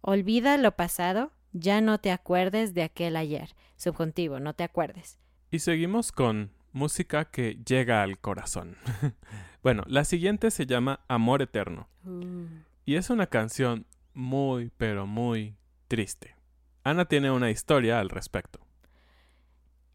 Olvida 0.00 0.56
lo 0.56 0.72
pasado, 0.76 1.32
ya 1.52 1.80
no 1.80 1.98
te 1.98 2.10
acuerdes 2.10 2.74
de 2.74 2.82
aquel 2.82 3.16
ayer. 3.16 3.54
Subjuntivo, 3.76 4.40
no 4.40 4.54
te 4.54 4.64
acuerdes. 4.64 5.18
Y 5.50 5.60
seguimos 5.60 6.12
con 6.12 6.52
música 6.72 7.26
que 7.26 7.58
llega 7.66 8.02
al 8.02 8.18
corazón. 8.18 8.76
bueno, 9.62 9.84
la 9.86 10.04
siguiente 10.04 10.50
se 10.50 10.66
llama 10.66 11.00
Amor 11.08 11.42
Eterno. 11.42 11.88
Uh. 12.04 12.46
Y 12.84 12.96
es 12.96 13.10
una 13.10 13.26
canción 13.26 13.86
muy, 14.14 14.70
pero 14.76 15.06
muy 15.06 15.56
triste. 15.88 16.36
Ana 16.84 17.06
tiene 17.06 17.30
una 17.30 17.50
historia 17.50 18.00
al 18.00 18.08
respecto. 18.08 18.60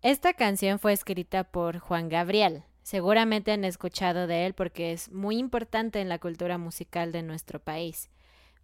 Esta 0.02 0.34
canción 0.34 0.80
fue 0.80 0.94
escrita 0.94 1.46
por 1.46 1.80
Juan 1.80 2.10
Gabriel. 2.10 2.64
Seguramente 2.82 3.54
han 3.54 3.64
escuchado 3.64 4.28
de 4.28 4.46
él 4.46 4.54
porque 4.54 4.92
es 4.92 5.12
muy 5.12 5.38
importante 5.38 6.02
en 6.02 6.10
la 6.10 6.20
cultura 6.20 6.58
musical 6.58 7.12
de 7.12 7.24
nuestro 7.24 7.60
país. 7.60 8.10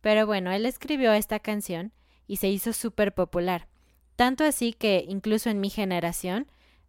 Pero 0.01 0.25
bueno, 0.25 0.51
él 0.51 0.65
escribió 0.65 1.13
esta 1.13 1.39
canción 1.39 1.91
y 2.27 2.37
se 2.37 2.47
hizo 2.47 2.73
súper 2.73 3.13
popular. 3.13 3.67
Tanto 4.15 4.43
así 4.43 4.73
que 4.73 5.05
incluso 5.07 5.49
en 5.49 5.59
mi 5.59 5.69
generación 5.69 6.47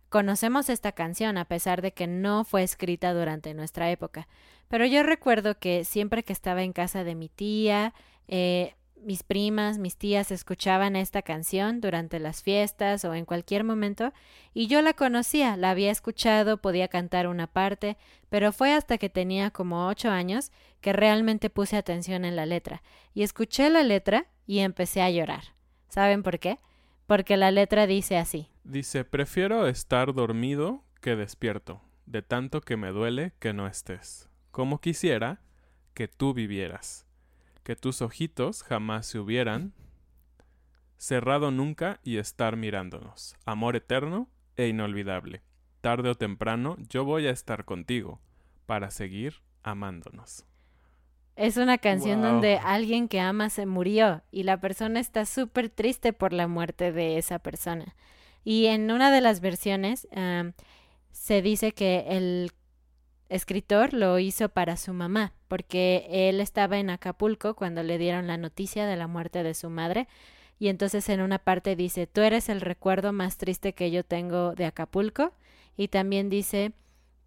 conocemos 0.08 0.68
esta 0.68 0.92
canción 0.92 1.38
a 1.38 1.46
pesar 1.46 1.82
de 1.82 1.92
que 1.92 2.06
no 2.06 2.44
fue 2.44 2.62
escrita 2.62 3.14
durante 3.14 3.54
nuestra 3.54 3.90
época. 3.90 4.28
Pero 4.68 4.84
yo 4.84 5.02
recuerdo 5.02 5.58
que 5.58 5.84
siempre 5.84 6.24
que 6.24 6.32
estaba 6.32 6.62
en 6.62 6.72
casa 6.72 7.04
de 7.04 7.14
mi 7.14 7.28
tía, 7.28 7.94
eh, 8.28 8.74
mis 9.02 9.22
primas, 9.22 9.78
mis 9.78 9.96
tías 9.96 10.30
escuchaban 10.30 10.96
esta 10.96 11.22
canción 11.22 11.80
durante 11.80 12.18
las 12.18 12.42
fiestas 12.42 13.04
o 13.04 13.14
en 13.14 13.24
cualquier 13.24 13.64
momento, 13.64 14.12
y 14.54 14.66
yo 14.66 14.82
la 14.82 14.92
conocía, 14.92 15.56
la 15.56 15.70
había 15.70 15.90
escuchado, 15.90 16.58
podía 16.58 16.88
cantar 16.88 17.26
una 17.26 17.46
parte, 17.46 17.96
pero 18.28 18.52
fue 18.52 18.72
hasta 18.72 18.98
que 18.98 19.08
tenía 19.08 19.50
como 19.50 19.86
ocho 19.86 20.10
años 20.10 20.50
que 20.80 20.92
realmente 20.92 21.50
puse 21.50 21.76
atención 21.76 22.24
en 22.24 22.36
la 22.36 22.46
letra, 22.46 22.82
y 23.14 23.22
escuché 23.22 23.70
la 23.70 23.82
letra 23.82 24.26
y 24.46 24.60
empecé 24.60 25.02
a 25.02 25.10
llorar. 25.10 25.54
¿Saben 25.88 26.22
por 26.22 26.38
qué? 26.38 26.58
Porque 27.06 27.36
la 27.36 27.50
letra 27.50 27.86
dice 27.86 28.18
así. 28.18 28.48
Dice, 28.64 29.04
prefiero 29.04 29.66
estar 29.66 30.14
dormido 30.14 30.84
que 31.00 31.16
despierto, 31.16 31.80
de 32.06 32.22
tanto 32.22 32.60
que 32.60 32.76
me 32.76 32.90
duele 32.90 33.32
que 33.38 33.52
no 33.52 33.66
estés. 33.66 34.28
Como 34.50 34.80
quisiera 34.80 35.40
que 35.94 36.08
tú 36.08 36.34
vivieras 36.34 37.09
que 37.70 37.76
tus 37.76 38.02
ojitos 38.02 38.64
jamás 38.64 39.06
se 39.06 39.20
hubieran 39.20 39.72
cerrado 40.96 41.52
nunca 41.52 42.00
y 42.02 42.16
estar 42.16 42.56
mirándonos. 42.56 43.36
Amor 43.44 43.76
eterno 43.76 44.28
e 44.56 44.66
inolvidable. 44.66 45.42
Tarde 45.80 46.08
o 46.08 46.16
temprano 46.16 46.76
yo 46.88 47.04
voy 47.04 47.28
a 47.28 47.30
estar 47.30 47.64
contigo 47.64 48.20
para 48.66 48.90
seguir 48.90 49.34
amándonos. 49.62 50.44
Es 51.36 51.58
una 51.58 51.78
canción 51.78 52.22
donde 52.22 52.56
alguien 52.56 53.06
que 53.06 53.20
ama 53.20 53.50
se 53.50 53.66
murió 53.66 54.24
y 54.32 54.42
la 54.42 54.60
persona 54.60 54.98
está 54.98 55.24
súper 55.24 55.70
triste 55.70 56.12
por 56.12 56.32
la 56.32 56.48
muerte 56.48 56.90
de 56.90 57.18
esa 57.18 57.38
persona. 57.38 57.94
Y 58.42 58.66
en 58.66 58.90
una 58.90 59.12
de 59.12 59.20
las 59.20 59.38
versiones 59.40 60.08
se 61.12 61.40
dice 61.40 61.70
que 61.70 62.04
el 62.08 62.50
escritor 63.30 63.94
lo 63.94 64.18
hizo 64.18 64.50
para 64.50 64.76
su 64.76 64.92
mamá, 64.92 65.32
porque 65.48 66.06
él 66.10 66.40
estaba 66.40 66.78
en 66.78 66.90
Acapulco 66.90 67.54
cuando 67.54 67.82
le 67.82 67.96
dieron 67.96 68.26
la 68.26 68.36
noticia 68.36 68.86
de 68.86 68.96
la 68.96 69.06
muerte 69.06 69.42
de 69.42 69.54
su 69.54 69.70
madre, 69.70 70.08
y 70.58 70.68
entonces 70.68 71.08
en 71.08 71.22
una 71.22 71.38
parte 71.38 71.76
dice, 71.76 72.06
tú 72.06 72.20
eres 72.20 72.50
el 72.50 72.60
recuerdo 72.60 73.12
más 73.12 73.38
triste 73.38 73.72
que 73.72 73.90
yo 73.90 74.04
tengo 74.04 74.54
de 74.54 74.66
Acapulco, 74.66 75.32
y 75.76 75.88
también 75.88 76.28
dice 76.28 76.72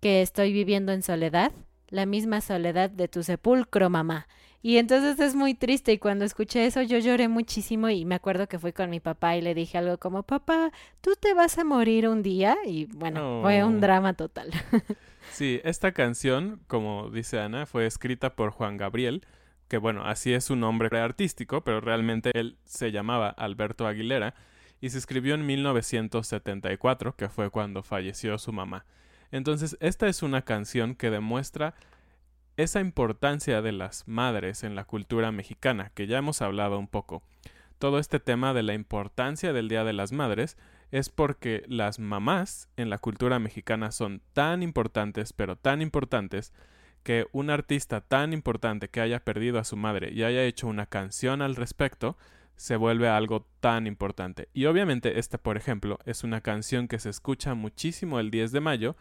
que 0.01 0.21
estoy 0.21 0.53
viviendo 0.53 0.91
en 0.91 1.01
soledad, 1.01 1.51
la 1.87 2.05
misma 2.05 2.41
soledad 2.41 2.89
de 2.89 3.07
tu 3.07 3.23
sepulcro, 3.23 3.89
mamá. 3.89 4.27
Y 4.61 4.77
entonces 4.77 5.19
es 5.19 5.35
muy 5.35 5.53
triste 5.53 5.91
y 5.91 5.97
cuando 5.97 6.23
escuché 6.23 6.65
eso 6.65 6.81
yo 6.81 6.97
lloré 6.97 7.27
muchísimo 7.27 7.89
y 7.89 8.05
me 8.05 8.15
acuerdo 8.15 8.47
que 8.47 8.59
fui 8.59 8.71
con 8.71 8.89
mi 8.89 8.99
papá 8.99 9.35
y 9.35 9.41
le 9.41 9.53
dije 9.53 9.77
algo 9.77 9.97
como, 9.97 10.23
papá, 10.23 10.71
tú 11.01 11.11
te 11.19 11.33
vas 11.33 11.57
a 11.57 11.63
morir 11.63 12.07
un 12.07 12.23
día 12.23 12.55
y 12.65 12.85
bueno, 12.85 13.41
fue 13.41 13.63
un 13.63 13.81
drama 13.81 14.13
total. 14.13 14.51
Sí, 15.31 15.61
esta 15.63 15.93
canción, 15.93 16.61
como 16.67 17.09
dice 17.09 17.39
Ana, 17.39 17.65
fue 17.65 17.85
escrita 17.85 18.35
por 18.35 18.51
Juan 18.51 18.77
Gabriel, 18.77 19.25
que 19.67 19.77
bueno, 19.77 20.05
así 20.05 20.33
es 20.33 20.45
su 20.45 20.55
nombre 20.55 20.99
artístico, 20.99 21.63
pero 21.63 21.81
realmente 21.81 22.31
él 22.35 22.57
se 22.65 22.91
llamaba 22.91 23.29
Alberto 23.29 23.87
Aguilera, 23.87 24.35
y 24.79 24.89
se 24.89 24.97
escribió 24.97 25.35
en 25.35 25.45
1974, 25.45 27.15
que 27.15 27.29
fue 27.29 27.49
cuando 27.49 27.83
falleció 27.83 28.37
su 28.37 28.51
mamá. 28.51 28.85
Entonces, 29.31 29.77
esta 29.79 30.07
es 30.07 30.21
una 30.21 30.43
canción 30.43 30.93
que 30.93 31.09
demuestra 31.09 31.73
esa 32.57 32.81
importancia 32.81 33.61
de 33.61 33.71
las 33.71 34.07
madres 34.07 34.63
en 34.63 34.75
la 34.75 34.85
cultura 34.85 35.31
mexicana, 35.31 35.91
que 35.95 36.05
ya 36.05 36.17
hemos 36.17 36.41
hablado 36.41 36.77
un 36.77 36.87
poco. 36.87 37.23
Todo 37.79 37.97
este 37.97 38.19
tema 38.19 38.53
de 38.53 38.61
la 38.61 38.73
importancia 38.73 39.53
del 39.53 39.69
Día 39.69 39.83
de 39.83 39.93
las 39.93 40.11
Madres 40.11 40.57
es 40.93 41.09
porque 41.09 41.63
las 41.67 41.97
mamás 41.97 42.69
en 42.77 42.91
la 42.91 42.99
cultura 42.99 43.39
mexicana 43.39 43.91
son 43.91 44.21
tan 44.33 44.61
importantes, 44.61 45.33
pero 45.33 45.55
tan 45.55 45.81
importantes, 45.81 46.53
que 47.01 47.25
un 47.31 47.49
artista 47.49 48.01
tan 48.01 48.31
importante 48.31 48.89
que 48.89 49.01
haya 49.01 49.19
perdido 49.19 49.57
a 49.57 49.63
su 49.63 49.75
madre 49.75 50.11
y 50.13 50.21
haya 50.21 50.43
hecho 50.43 50.67
una 50.67 50.85
canción 50.85 51.41
al 51.41 51.55
respecto, 51.55 52.15
se 52.57 52.75
vuelve 52.75 53.09
algo 53.09 53.47
tan 53.59 53.87
importante. 53.87 54.49
Y 54.53 54.65
obviamente 54.65 55.17
esta, 55.17 55.39
por 55.39 55.57
ejemplo, 55.57 55.97
es 56.05 56.23
una 56.23 56.41
canción 56.41 56.87
que 56.87 56.99
se 56.99 57.09
escucha 57.09 57.55
muchísimo 57.55 58.19
el 58.19 58.29
10 58.29 58.51
de 58.51 58.61
mayo 58.61 58.95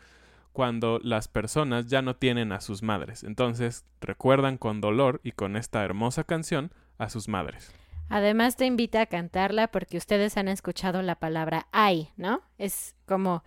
cuando 0.52 0.98
las 1.02 1.28
personas 1.28 1.88
ya 1.88 2.00
no 2.00 2.16
tienen 2.16 2.52
a 2.52 2.62
sus 2.62 2.82
madres. 2.82 3.22
Entonces 3.22 3.84
recuerdan 4.00 4.56
con 4.56 4.80
dolor 4.80 5.20
y 5.22 5.32
con 5.32 5.56
esta 5.56 5.84
hermosa 5.84 6.24
canción 6.24 6.72
a 6.96 7.10
sus 7.10 7.28
madres. 7.28 7.70
Además 8.08 8.56
te 8.56 8.66
invita 8.66 9.00
a 9.00 9.06
cantarla 9.06 9.68
porque 9.68 9.96
ustedes 9.96 10.36
han 10.36 10.48
escuchado 10.48 11.02
la 11.02 11.14
palabra 11.16 11.66
ay, 11.72 12.10
¿no? 12.16 12.42
Es 12.58 12.94
como 13.06 13.42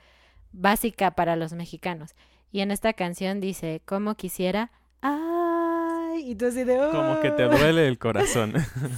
básica 0.52 1.12
para 1.12 1.36
los 1.36 1.54
mexicanos. 1.54 2.16
Y 2.52 2.62
en 2.62 2.72
esta 2.72 2.94
canción 2.94 3.42
dice, 3.42 3.82
como 3.86 4.16
quisiera, 4.16 4.72
ay, 5.02 6.32
y 6.32 6.36
tú 6.36 6.48
así 6.48 6.64
de... 6.64 6.78
Como 6.78 7.20
que 7.20 7.32
te 7.32 7.44
duele 7.44 7.88
el 7.88 8.00
corazón. 8.00 8.54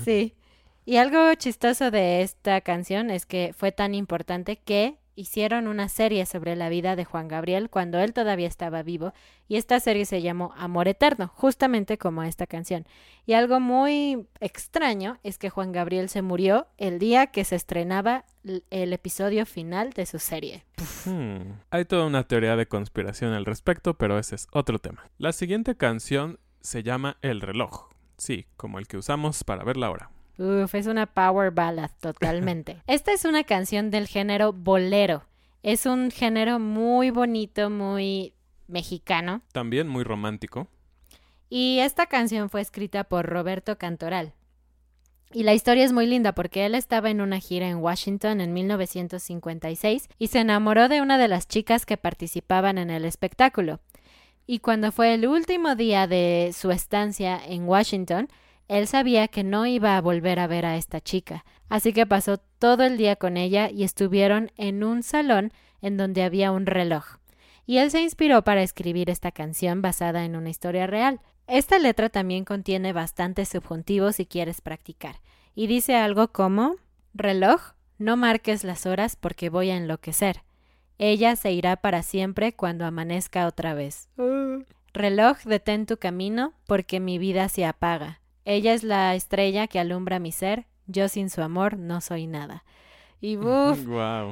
sí. 0.05 0.35
Y 0.85 0.97
algo 0.97 1.33
chistoso 1.35 1.91
de 1.91 2.21
esta 2.21 2.61
canción 2.61 3.11
es 3.11 3.25
que 3.25 3.53
fue 3.57 3.73
tan 3.73 3.93
importante 3.93 4.55
que 4.57 4.97
hicieron 5.17 5.67
una 5.67 5.89
serie 5.89 6.25
sobre 6.25 6.55
la 6.55 6.69
vida 6.69 6.95
de 6.95 7.03
Juan 7.03 7.27
Gabriel 7.27 7.69
cuando 7.69 7.99
él 7.99 8.13
todavía 8.13 8.47
estaba 8.47 8.83
vivo 8.83 9.13
y 9.49 9.57
esta 9.57 9.79
serie 9.79 10.05
se 10.05 10.21
llamó 10.21 10.53
Amor 10.55 10.87
Eterno, 10.87 11.31
justamente 11.35 11.97
como 11.97 12.23
esta 12.23 12.47
canción. 12.47 12.85
Y 13.25 13.33
algo 13.33 13.59
muy 13.59 14.27
extraño 14.39 15.17
es 15.23 15.37
que 15.37 15.49
Juan 15.49 15.71
Gabriel 15.71 16.07
se 16.07 16.21
murió 16.21 16.67
el 16.77 16.99
día 16.99 17.27
que 17.27 17.43
se 17.43 17.55
estrenaba 17.55 18.23
el 18.69 18.93
episodio 18.93 19.45
final 19.45 19.89
de 19.91 20.05
su 20.05 20.19
serie. 20.19 20.63
Hmm. 21.05 21.59
Hay 21.71 21.85
toda 21.85 22.05
una 22.05 22.23
teoría 22.27 22.55
de 22.55 22.67
conspiración 22.67 23.33
al 23.33 23.45
respecto, 23.45 23.95
pero 23.95 24.19
ese 24.19 24.35
es 24.35 24.47
otro 24.51 24.79
tema. 24.79 25.09
La 25.17 25.33
siguiente 25.33 25.75
canción 25.75 26.39
se 26.61 26.83
llama 26.83 27.17
El 27.21 27.41
reloj. 27.41 27.89
Sí, 28.17 28.45
como 28.55 28.79
el 28.79 28.87
que 28.87 28.97
usamos 28.97 29.43
para 29.43 29.63
ver 29.63 29.77
la 29.77 29.89
hora. 29.89 30.11
Uf, 30.37 30.75
es 30.75 30.87
una 30.87 31.05
power 31.07 31.51
ballad 31.51 31.91
totalmente. 31.99 32.81
Esta 32.87 33.11
es 33.13 33.25
una 33.25 33.43
canción 33.43 33.91
del 33.91 34.07
género 34.07 34.53
bolero. 34.53 35.23
Es 35.63 35.85
un 35.85 36.11
género 36.11 36.59
muy 36.59 37.09
bonito, 37.09 37.69
muy 37.69 38.33
mexicano. 38.67 39.41
También 39.51 39.87
muy 39.87 40.03
romántico. 40.03 40.67
Y 41.49 41.79
esta 41.79 42.05
canción 42.05 42.49
fue 42.49 42.61
escrita 42.61 43.05
por 43.05 43.25
Roberto 43.25 43.77
Cantoral. 43.77 44.33
Y 45.33 45.43
la 45.43 45.53
historia 45.53 45.83
es 45.83 45.91
muy 45.91 46.07
linda 46.07 46.33
porque 46.33 46.65
él 46.65 46.75
estaba 46.75 47.09
en 47.09 47.19
una 47.19 47.39
gira 47.39 47.67
en 47.67 47.77
Washington 47.77 48.39
en 48.39 48.53
1956 48.53 50.07
y 50.17 50.27
se 50.27 50.39
enamoró 50.39 50.87
de 50.87 51.01
una 51.01 51.17
de 51.17 51.27
las 51.27 51.47
chicas 51.47 51.85
que 51.85 51.97
participaban 51.97 52.77
en 52.77 52.89
el 52.89 53.03
espectáculo. 53.03 53.81
Y 54.45 54.59
cuando 54.59 54.93
fue 54.93 55.13
el 55.13 55.27
último 55.27 55.75
día 55.75 56.07
de 56.07 56.51
su 56.53 56.71
estancia 56.71 57.37
en 57.45 57.67
Washington, 57.67 58.29
él 58.67 58.87
sabía 58.87 59.27
que 59.27 59.43
no 59.43 59.65
iba 59.65 59.95
a 59.95 60.01
volver 60.01 60.39
a 60.39 60.47
ver 60.47 60.65
a 60.65 60.75
esta 60.75 60.99
chica, 60.99 61.45
así 61.69 61.93
que 61.93 62.05
pasó 62.05 62.37
todo 62.37 62.83
el 62.83 62.97
día 62.97 63.15
con 63.15 63.37
ella 63.37 63.69
y 63.69 63.83
estuvieron 63.83 64.51
en 64.57 64.83
un 64.83 65.03
salón 65.03 65.53
en 65.81 65.95
donde 65.97 66.23
había 66.23 66.51
un 66.51 66.65
reloj. 66.65 67.17
Y 67.65 67.77
él 67.77 67.91
se 67.91 68.01
inspiró 68.01 68.43
para 68.43 68.63
escribir 68.63 69.09
esta 69.09 69.31
canción 69.31 69.81
basada 69.81 70.25
en 70.25 70.35
una 70.35 70.49
historia 70.49 70.87
real. 70.87 71.21
Esta 71.47 71.79
letra 71.79 72.09
también 72.09 72.45
contiene 72.45 72.93
bastantes 72.93 73.49
subjuntivos 73.49 74.17
si 74.17 74.25
quieres 74.25 74.61
practicar, 74.61 75.21
y 75.55 75.67
dice 75.67 75.95
algo 75.95 76.29
como 76.29 76.75
Reloj, 77.13 77.73
no 77.97 78.15
marques 78.15 78.63
las 78.63 78.85
horas 78.85 79.15
porque 79.15 79.49
voy 79.49 79.69
a 79.69 79.77
enloquecer. 79.77 80.43
Ella 80.99 81.35
se 81.35 81.51
irá 81.51 81.77
para 81.77 82.03
siempre 82.03 82.53
cuando 82.53 82.85
amanezca 82.85 83.47
otra 83.47 83.73
vez. 83.73 84.09
Uh. 84.17 84.63
Reloj, 84.93 85.37
detén 85.45 85.85
tu 85.85 85.97
camino 85.97 86.53
porque 86.65 86.99
mi 86.99 87.17
vida 87.17 87.49
se 87.49 87.65
apaga. 87.65 88.19
Ella 88.49 88.73
es 88.73 88.85
la 88.85 89.13
estrella 89.13 89.67
que 89.67 89.77
alumbra 89.77 90.19
mi 90.19 90.31
ser, 90.31 90.67
yo 90.85 91.09
sin 91.09 91.29
su 91.29 91.41
amor 91.41 91.77
no 91.77 91.99
soy 91.99 92.27
nada. 92.27 92.63
Y 93.19 93.35
uff, 93.37 93.77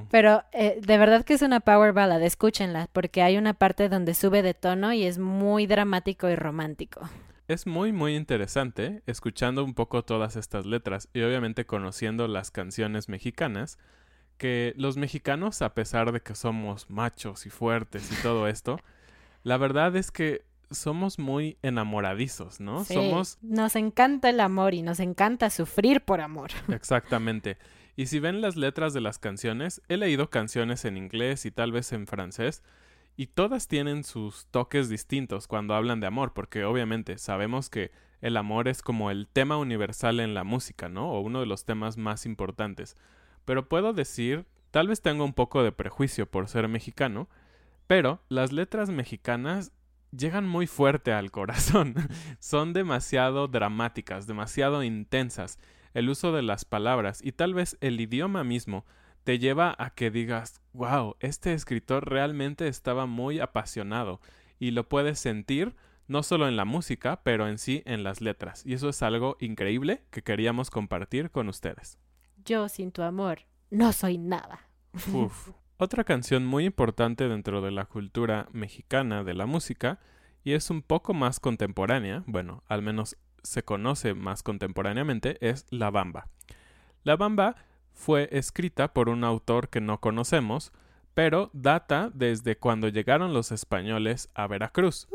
pero 0.09 0.45
eh, 0.53 0.79
de 0.81 0.97
verdad 0.97 1.25
que 1.25 1.33
es 1.33 1.41
una 1.41 1.59
power 1.59 1.91
ballad, 1.91 2.23
escúchenla, 2.23 2.87
porque 2.93 3.21
hay 3.21 3.37
una 3.37 3.53
parte 3.53 3.89
donde 3.89 4.13
sube 4.13 4.41
de 4.41 4.53
tono 4.53 4.93
y 4.93 5.03
es 5.03 5.19
muy 5.19 5.67
dramático 5.67 6.29
y 6.29 6.35
romántico. 6.37 7.01
Es 7.49 7.67
muy 7.67 7.91
muy 7.91 8.15
interesante 8.15 9.03
escuchando 9.05 9.65
un 9.65 9.73
poco 9.73 10.05
todas 10.05 10.37
estas 10.37 10.65
letras 10.65 11.09
y 11.13 11.21
obviamente 11.21 11.65
conociendo 11.65 12.29
las 12.29 12.51
canciones 12.51 13.09
mexicanas, 13.09 13.77
que 14.37 14.73
los 14.77 14.95
mexicanos, 14.95 15.61
a 15.61 15.73
pesar 15.73 16.13
de 16.13 16.21
que 16.21 16.35
somos 16.35 16.89
machos 16.89 17.45
y 17.45 17.49
fuertes 17.49 18.09
y 18.17 18.23
todo 18.23 18.47
esto, 18.47 18.79
la 19.43 19.57
verdad 19.57 19.93
es 19.97 20.09
que 20.09 20.45
somos 20.71 21.19
muy 21.19 21.57
enamoradizos, 21.61 22.59
¿no? 22.59 22.83
Sí, 22.83 22.93
somos... 22.93 23.37
Nos 23.41 23.75
encanta 23.75 24.29
el 24.29 24.39
amor 24.39 24.73
y 24.73 24.81
nos 24.81 24.99
encanta 24.99 25.49
sufrir 25.49 26.01
por 26.01 26.21
amor. 26.21 26.51
Exactamente. 26.69 27.57
Y 27.95 28.07
si 28.07 28.19
ven 28.19 28.41
las 28.41 28.55
letras 28.55 28.93
de 28.93 29.01
las 29.01 29.19
canciones, 29.19 29.81
he 29.87 29.97
leído 29.97 30.29
canciones 30.29 30.85
en 30.85 30.97
inglés 30.97 31.45
y 31.45 31.51
tal 31.51 31.71
vez 31.71 31.93
en 31.93 32.07
francés, 32.07 32.63
y 33.17 33.27
todas 33.27 33.67
tienen 33.67 34.03
sus 34.03 34.47
toques 34.47 34.89
distintos 34.89 35.47
cuando 35.47 35.73
hablan 35.73 36.01
de 36.01 36.07
amor, 36.07 36.33
porque 36.33 36.65
obviamente 36.65 37.17
sabemos 37.17 37.69
que 37.69 37.91
el 38.21 38.37
amor 38.37 38.67
es 38.67 38.81
como 38.81 39.11
el 39.11 39.27
tema 39.27 39.57
universal 39.57 40.19
en 40.19 40.33
la 40.33 40.43
música, 40.43 40.89
¿no? 40.89 41.11
O 41.11 41.21
uno 41.21 41.39
de 41.39 41.45
los 41.45 41.63
temas 41.63 41.97
más 41.97 42.25
importantes. 42.25 42.97
Pero 43.45 43.69
puedo 43.69 43.93
decir, 43.93 44.45
tal 44.71 44.87
vez 44.87 45.01
tengo 45.01 45.23
un 45.23 45.33
poco 45.33 45.63
de 45.63 45.71
prejuicio 45.71 46.25
por 46.25 46.49
ser 46.49 46.67
mexicano, 46.67 47.29
pero 47.87 48.21
las 48.29 48.51
letras 48.51 48.89
mexicanas 48.89 49.71
llegan 50.17 50.47
muy 50.47 50.67
fuerte 50.67 51.11
al 51.13 51.31
corazón. 51.31 51.95
Son 52.39 52.73
demasiado 52.73 53.47
dramáticas, 53.47 54.27
demasiado 54.27 54.83
intensas. 54.83 55.59
El 55.93 56.09
uso 56.09 56.31
de 56.31 56.41
las 56.41 56.65
palabras 56.65 57.19
y 57.23 57.31
tal 57.31 57.53
vez 57.53 57.77
el 57.81 57.99
idioma 57.99 58.43
mismo 58.43 58.85
te 59.23 59.39
lleva 59.39 59.75
a 59.79 59.91
que 59.91 60.11
digas, 60.11 60.61
wow, 60.73 61.15
este 61.19 61.53
escritor 61.53 62.09
realmente 62.09 62.67
estaba 62.67 63.05
muy 63.05 63.39
apasionado 63.39 64.19
y 64.59 64.71
lo 64.71 64.87
puedes 64.87 65.19
sentir 65.19 65.75
no 66.07 66.21
solo 66.21 66.47
en 66.47 66.55
la 66.55 66.65
música, 66.65 67.21
pero 67.23 67.47
en 67.47 67.57
sí 67.57 67.81
en 67.85 68.03
las 68.03 68.21
letras. 68.21 68.63
Y 68.65 68.73
eso 68.73 68.89
es 68.89 69.01
algo 69.01 69.37
increíble 69.39 70.03
que 70.11 70.21
queríamos 70.21 70.69
compartir 70.69 71.31
con 71.31 71.49
ustedes. 71.49 71.97
Yo 72.43 72.69
sin 72.69 72.91
tu 72.91 73.01
amor 73.01 73.39
no 73.71 73.91
soy 73.91 74.17
nada. 74.17 74.69
Uf. 75.11 75.49
Otra 75.77 76.05
canción 76.05 76.45
muy 76.45 76.63
importante 76.63 77.27
dentro 77.27 77.59
de 77.59 77.69
la 77.69 77.83
cultura 77.83 78.47
mexicana 78.53 79.25
de 79.25 79.33
la 79.33 79.45
música 79.45 79.99
y 80.41 80.53
es 80.53 80.69
un 80.69 80.81
poco 80.81 81.13
más 81.13 81.41
contemporánea, 81.41 82.23
bueno, 82.27 82.63
al 82.67 82.81
menos 82.81 83.17
se 83.43 83.63
conoce 83.63 84.13
más 84.13 84.41
contemporáneamente, 84.41 85.37
es 85.41 85.65
La 85.71 85.91
Bamba. 85.91 86.29
La 87.03 87.17
Bamba 87.17 87.57
fue 87.93 88.29
escrita 88.31 88.93
por 88.93 89.09
un 89.09 89.25
autor 89.25 89.67
que 89.67 89.81
no 89.81 89.99
conocemos, 89.99 90.71
pero 91.13 91.49
data 91.51 92.09
desde 92.13 92.55
cuando 92.57 92.87
llegaron 92.87 93.33
los 93.33 93.51
españoles 93.51 94.29
a 94.33 94.47
Veracruz, 94.47 95.09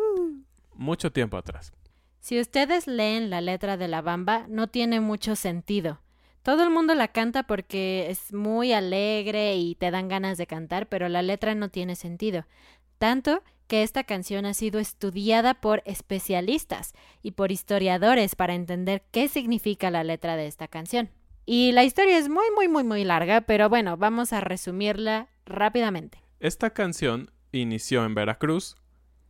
mucho 0.75 1.11
tiempo 1.11 1.39
atrás. 1.39 1.73
Si 2.21 2.39
ustedes 2.39 2.87
leen 2.87 3.31
la 3.31 3.41
letra 3.41 3.79
de 3.79 3.89
La 3.89 4.03
Bamba, 4.03 4.45
no 4.47 4.67
tiene 4.67 5.01
mucho 5.01 5.37
sentido. 5.37 6.03
Todo 6.43 6.65
el 6.65 6.71
mundo 6.71 6.95
la 6.95 7.09
canta 7.09 7.43
porque 7.43 8.07
es 8.09 8.33
muy 8.33 8.73
alegre 8.73 9.57
y 9.57 9.75
te 9.75 9.91
dan 9.91 10.09
ganas 10.09 10.39
de 10.39 10.47
cantar, 10.47 10.89
pero 10.89 11.09
la 11.09 11.23
letra 11.23 11.55
no 11.55 11.69
tiene 11.69 11.97
sentido. 11.97 12.47
Tanto 12.99 13.43
que 13.67 13.83
esta 13.83 14.05
canción 14.05 14.47
ha 14.47 14.55
sido 14.55 14.81
estudiada 14.81 15.55
por 15.55 15.83
especialistas 15.85 16.93
y 17.23 17.33
por 17.33 17.53
historiadores 17.53 18.35
para 18.35 18.55
entender 18.55 19.05
qué 19.13 19.29
significa 19.29 19.91
la 19.91 20.03
letra 20.03 20.37
de 20.37 20.47
esta 20.47 20.67
canción. 20.67 21.11
Y 21.47 21.73
la 21.73 21.85
historia 21.85 22.19
es 22.19 22.29
muy, 22.29 22.47
muy, 22.55 22.69
muy, 22.69 22.85
muy 22.85 23.05
larga, 23.05 23.43
pero 23.43 23.69
bueno, 23.69 23.97
vamos 23.97 24.33
a 24.33 24.41
resumirla 24.41 25.29
rápidamente. 25.45 26.23
Esta 26.41 26.71
canción 26.71 27.31
inició 27.53 28.05
en 28.05 28.15
Veracruz 28.15 28.77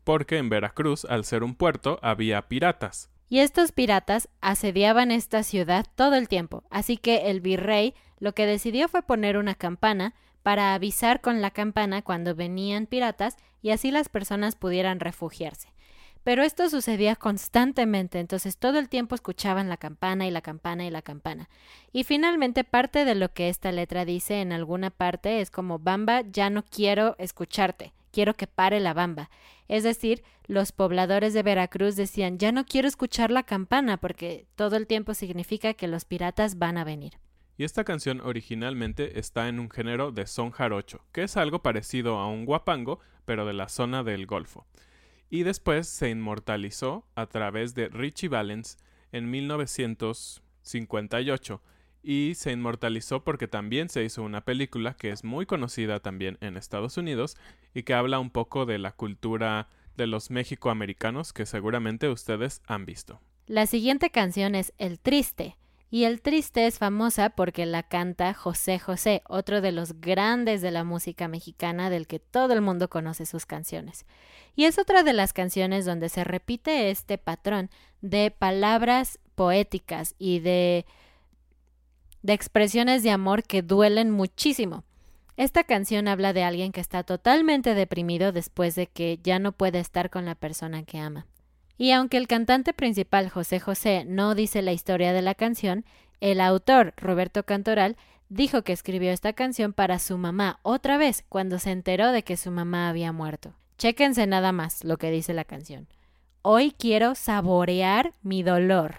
porque 0.05 0.39
en 0.39 0.49
Veracruz, 0.49 1.05
al 1.05 1.25
ser 1.25 1.43
un 1.43 1.55
puerto, 1.55 1.99
había 2.03 2.49
piratas 2.49 3.11
y 3.31 3.39
estos 3.39 3.71
piratas 3.71 4.29
asediaban 4.41 5.13
esta 5.13 5.45
ciudad 5.45 5.87
todo 5.95 6.17
el 6.17 6.29
tiempo, 6.29 6.65
así 6.69 6.97
que 6.97 7.31
el 7.31 7.41
virrey 7.41 7.95
lo 8.19 8.35
que 8.35 8.45
decidió 8.45 8.89
fue 8.89 9.03
poner 9.03 9.39
una 9.39 9.55
campana 9.55 10.15
para 10.43 10.75
avisar 10.75 11.21
con 11.21 11.41
la 11.41 11.53
campana 11.53 12.03
cuando 12.03 12.35
venían 12.35 12.87
piratas 12.87 13.37
y 13.63 13.71
así 13.71 13.93
las 13.93 14.09
personas 14.09 14.57
pudieran 14.57 14.99
refugiarse. 14.99 15.69
Pero 16.25 16.43
esto 16.43 16.69
sucedía 16.69 17.17
constantemente, 17.17 18.19
entonces 18.19 18.59
todo 18.59 18.79
el 18.79 18.89
tiempo 18.89 19.15
escuchaban 19.15 19.69
la 19.69 19.77
campana 19.77 20.27
y 20.27 20.31
la 20.31 20.43
campana 20.43 20.85
y 20.85 20.91
la 20.91 21.01
campana. 21.01 21.49
Y 21.93 22.05
finalmente 22.05 22.65
parte 22.65 23.05
de 23.05 23.15
lo 23.15 23.33
que 23.33 23.49
esta 23.49 23.71
letra 23.73 24.05
dice 24.05 24.41
en 24.41 24.53
alguna 24.53 24.91
parte 24.91 25.41
es 25.41 25.51
como 25.51 25.79
Bamba, 25.79 26.23
ya 26.23 26.51
no 26.51 26.65
quiero 26.65 27.15
escucharte 27.19 27.93
quiero 28.11 28.35
que 28.35 28.47
pare 28.47 28.81
la 28.81 28.95
bamba. 28.95 29.31
Es 29.69 29.85
decir, 29.85 30.23
los 30.47 30.73
pobladores 30.73 31.33
de 31.33 31.43
Veracruz 31.43 31.97
decían, 31.97 32.39
ya 32.39 32.53
no 32.53 32.65
quiero 32.65 32.89
escuchar 32.89 33.31
la 33.31 33.45
campana 33.45 33.99
porque 33.99 34.47
todo 34.57 34.77
el 34.77 34.87
tiempo 34.87 35.15
significa 35.15 35.75
que 35.75 35.89
los 35.89 36.05
piratas 36.05 36.59
van 36.59 36.79
a 36.79 36.85
venir. 36.85 37.19
Y 37.57 37.65
esta 37.65 37.85
canción 37.85 38.21
originalmente 38.23 39.19
está 39.19 39.49
en 39.49 39.61
un 39.61 39.71
género 39.71 40.13
de 40.13 40.27
son 40.27 40.51
jarocho, 40.51 41.05
que 41.13 41.25
es 41.25 41.37
algo 41.37 41.63
parecido 41.63 42.19
a 42.19 42.27
un 42.27 42.47
guapango, 42.47 43.01
pero 43.27 43.45
de 43.45 43.53
la 43.53 43.69
zona 43.69 44.03
del 44.03 44.27
Golfo. 44.27 44.67
Y 45.29 45.43
después 45.43 45.87
se 45.87 46.09
inmortalizó 46.11 47.07
a 47.15 47.27
través 47.27 47.75
de 47.75 47.89
Richie 47.89 48.29
Valens 48.29 48.79
en 49.13 49.31
1958 49.31 51.63
y 52.03 52.35
se 52.35 52.53
inmortalizó 52.53 53.25
porque 53.25 53.49
también 53.49 53.89
se 53.89 54.05
hizo 54.05 54.23
una 54.23 54.43
película 54.43 54.95
que 54.95 55.11
es 55.11 55.25
muy 55.25 55.47
conocida 55.47 56.01
también 56.01 56.39
en 56.41 56.57
Estados 56.57 56.97
Unidos 56.97 57.37
y 57.75 57.83
que 57.83 57.95
habla 57.95 58.19
un 58.19 58.31
poco 58.31 58.67
de 58.67 58.79
la 58.79 58.93
cultura 58.93 59.69
de 59.97 60.07
los 60.07 60.31
mexicoamericanos 60.31 61.33
que 61.33 61.47
seguramente 61.47 62.09
ustedes 62.09 62.63
han 62.67 62.87
visto. 62.87 63.21
La 63.47 63.67
siguiente 63.67 64.11
canción 64.11 64.55
es 64.55 64.73
El 64.79 64.99
Triste. 64.99 65.57
Y 65.93 66.05
El 66.05 66.23
Triste 66.23 66.69
es 66.69 66.79
famosa 66.79 67.31
porque 67.31 67.67
la 67.67 67.83
canta 67.83 68.33
José 68.33 68.79
José, 68.79 69.23
otro 69.27 69.61
de 69.61 69.73
los 69.73 70.01
grandes 70.01 70.63
de 70.63 70.71
la 70.71 70.85
música 70.85 71.27
mexicana 71.27 71.91
del 71.91 72.07
que 72.07 72.21
todo 72.21 72.53
el 72.53 72.61
mundo 72.61 72.89
conoce 72.89 73.27
sus 73.27 73.45
canciones. 73.45 74.07
Y 74.55 74.67
es 74.67 74.79
otra 74.79 75.03
de 75.03 75.13
las 75.13 75.33
canciones 75.33 75.85
donde 75.85 76.09
se 76.09 76.23
repite 76.23 76.91
este 76.91 77.19
patrón 77.19 77.71
de 78.03 78.31
palabras 78.31 79.19
poéticas 79.35 80.15
y 80.17 80.39
de 80.39 80.87
de 82.23 82.33
expresiones 82.33 83.03
de 83.03 83.11
amor 83.11 83.43
que 83.43 83.63
duelen 83.63 84.11
muchísimo. 84.11 84.85
Esta 85.37 85.65
canción 85.65 86.07
habla 86.09 86.33
de 86.33 86.43
alguien 86.43 86.73
que 86.73 86.81
está 86.81 87.03
totalmente 87.03 87.75
deprimido 87.75 88.33
después 88.33 88.75
de 88.75 88.87
que 88.87 89.19
ya 89.23 89.39
no 89.39 89.53
puede 89.53 89.79
estar 89.79 90.11
con 90.11 90.27
la 90.27 90.35
persona 90.35 90.83
que 90.83 90.99
ama. 90.99 91.27
Y 91.79 91.93
aunque 91.93 92.19
el 92.19 92.29
cantante 92.29 92.75
principal 92.75 93.31
José 93.31 93.59
José 93.59 94.05
no 94.07 94.35
dice 94.35 94.61
la 94.61 94.73
historia 94.73 95.15
de 95.15 95.23
la 95.23 95.35
canción, 95.35 95.87
el 96.21 96.43
autor 96.43 96.93
Roberto 96.99 97.45
Cantoral 97.45 97.97
dijo 98.29 98.63
que 98.63 98.73
escribió 98.73 99.13
esta 99.13 99.33
canción 99.33 99.73
para 99.73 99.99
su 99.99 100.19
mamá 100.19 100.61
otra 100.63 100.99
vez 100.99 101.25
cuando 101.29 101.59
se 101.59 101.71
enteró 101.71 102.13
de 102.13 102.23
que 102.23 102.37
su 102.37 102.51
mamá 102.51 102.91
había 102.91 103.13
muerto. 103.13 103.55
Chéquense 103.79 104.27
nada 104.27 104.53
más 104.53 104.85
lo 104.85 104.99
que 104.99 105.11
dice 105.11 105.33
la 105.33 105.45
canción. 105.45 105.89
Hoy 106.43 106.73
quiero 106.73 107.15
saborear 107.15 108.13
mi 108.23 108.43
dolor. 108.43 108.97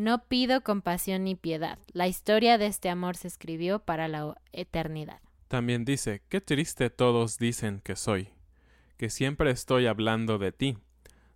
No 0.00 0.24
pido 0.24 0.62
compasión 0.62 1.24
ni 1.24 1.34
piedad. 1.34 1.78
La 1.92 2.08
historia 2.08 2.56
de 2.56 2.64
este 2.64 2.88
amor 2.88 3.18
se 3.18 3.28
escribió 3.28 3.80
para 3.80 4.08
la 4.08 4.34
eternidad. 4.50 5.20
También 5.46 5.84
dice, 5.84 6.22
qué 6.30 6.40
triste 6.40 6.88
todos 6.88 7.36
dicen 7.36 7.82
que 7.84 7.96
soy, 7.96 8.30
que 8.96 9.10
siempre 9.10 9.50
estoy 9.50 9.86
hablando 9.86 10.38
de 10.38 10.52
ti. 10.52 10.78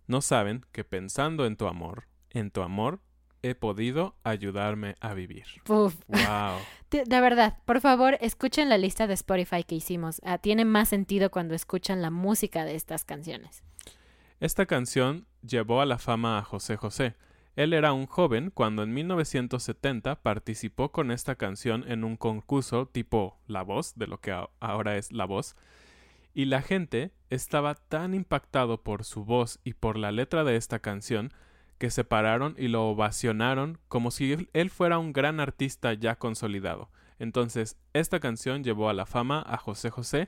No 0.07 0.19
saben 0.21 0.65
que 0.71 0.83
pensando 0.83 1.45
en 1.45 1.57
tu 1.57 1.67
amor, 1.67 2.07
en 2.31 2.49
tu 2.49 2.63
amor, 2.63 3.01
he 3.43 3.53
podido 3.53 4.15
ayudarme 4.23 4.95
a 4.99 5.13
vivir. 5.13 5.45
Uf. 5.69 5.93
Wow. 6.07 6.57
De, 6.89 7.21
verdad, 7.21 7.59
por 7.65 7.81
favor, 7.81 8.17
escuchen 8.19 8.69
la 8.69 8.79
lista 8.79 9.05
de 9.05 9.13
Spotify 9.13 9.63
que 9.63 9.75
hicimos. 9.75 10.19
Ah, 10.23 10.39
tiene 10.39 10.65
más 10.65 10.89
sentido 10.89 11.29
cuando 11.29 11.53
escuchan 11.53 12.01
la 12.01 12.09
música 12.09 12.65
de 12.65 12.73
estas 12.73 13.05
canciones. 13.05 13.63
Esta 14.39 14.65
canción 14.65 15.27
llevó 15.47 15.81
a 15.81 15.85
la 15.85 15.99
fama 15.99 16.39
a 16.39 16.43
José 16.43 16.77
José, 16.77 17.15
él 17.55 17.73
era 17.73 17.93
un 17.93 18.05
joven 18.05 18.51
cuando 18.53 18.83
en 18.83 18.93
1970 18.93 20.21
participó 20.21 20.91
con 20.91 21.11
esta 21.11 21.35
canción 21.35 21.85
en 21.87 22.03
un 22.03 22.17
concurso 22.17 22.87
tipo 22.87 23.39
La 23.47 23.61
Voz, 23.61 23.95
de 23.95 24.07
lo 24.07 24.19
que 24.19 24.35
ahora 24.59 24.97
es 24.97 25.11
La 25.13 25.25
Voz, 25.25 25.55
y 26.33 26.45
la 26.45 26.61
gente 26.61 27.13
estaba 27.29 27.75
tan 27.75 28.13
impactado 28.13 28.83
por 28.83 29.05
su 29.05 29.23
voz 29.23 29.59
y 29.63 29.73
por 29.73 29.97
la 29.97 30.11
letra 30.11 30.43
de 30.43 30.57
esta 30.57 30.79
canción 30.79 31.31
que 31.77 31.89
se 31.89 32.03
pararon 32.03 32.55
y 32.57 32.67
lo 32.67 32.89
ovacionaron 32.89 33.79
como 33.87 34.11
si 34.11 34.47
él 34.51 34.69
fuera 34.69 34.99
un 34.99 35.13
gran 35.13 35.39
artista 35.39 35.93
ya 35.93 36.17
consolidado. 36.17 36.89
Entonces, 37.19 37.77
esta 37.93 38.19
canción 38.19 38.65
llevó 38.65 38.89
a 38.89 38.93
la 38.93 39.05
fama 39.05 39.41
a 39.47 39.55
José 39.55 39.89
José, 39.89 40.27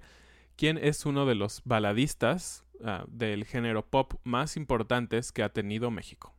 quien 0.56 0.78
es 0.78 1.06
uno 1.06 1.26
de 1.26 1.36
los 1.36 1.62
baladistas 1.66 2.66
ah, 2.84 3.04
del 3.10 3.44
género 3.44 3.86
pop 3.86 4.14
más 4.24 4.56
importantes 4.56 5.34
que 5.34 5.44
ha 5.44 5.50
tenido 5.50 5.92
México. 5.92 6.37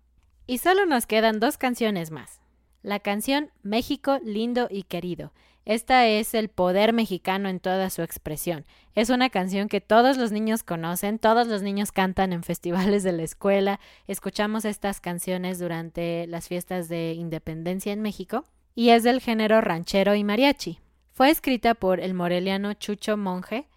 Y 0.51 0.59
solo 0.59 0.87
nos 0.87 1.05
quedan 1.05 1.41
dos 1.41 1.59
canciones 1.59 2.11
más. 2.11 2.41
La 2.83 3.01
canción 3.01 3.51
México 3.63 4.19
lindo 4.25 4.67
y 4.71 4.85
querido. 4.85 5.35
Esta 5.67 6.07
es 6.07 6.33
el 6.33 6.49
poder 6.49 6.95
mexicano 6.95 7.51
en 7.51 7.61
toda 7.61 7.91
su 7.91 8.01
expresión. 8.01 8.65
Es 8.95 9.11
una 9.11 9.29
canción 9.29 9.69
que 9.69 9.83
todos 9.83 10.17
los 10.17 10.33
niños 10.33 10.63
conocen, 10.63 11.19
todos 11.19 11.49
los 11.49 11.61
niños 11.61 11.93
cantan 11.93 12.33
en 12.33 12.43
festivales 12.45 13.03
de 13.03 13.13
la 13.13 13.25
escuela, 13.25 13.79
escuchamos 14.07 14.65
estas 14.65 15.03
canciones 15.03 15.59
durante 15.59 16.27
las 16.27 16.49
fiestas 16.49 16.89
de 16.89 17.13
independencia 17.13 17.93
en 17.93 18.01
México 18.01 18.47
y 18.75 18.89
es 18.89 19.03
del 19.03 19.21
género 19.21 19.61
ranchero 19.61 20.15
y 20.15 20.25
mariachi. 20.25 20.81
Fue 21.13 21.29
escrita 21.29 21.75
por 21.75 22.01
el 22.01 22.15
moreliano 22.15 22.73
Chucho 22.73 23.19
Monje 23.19 23.69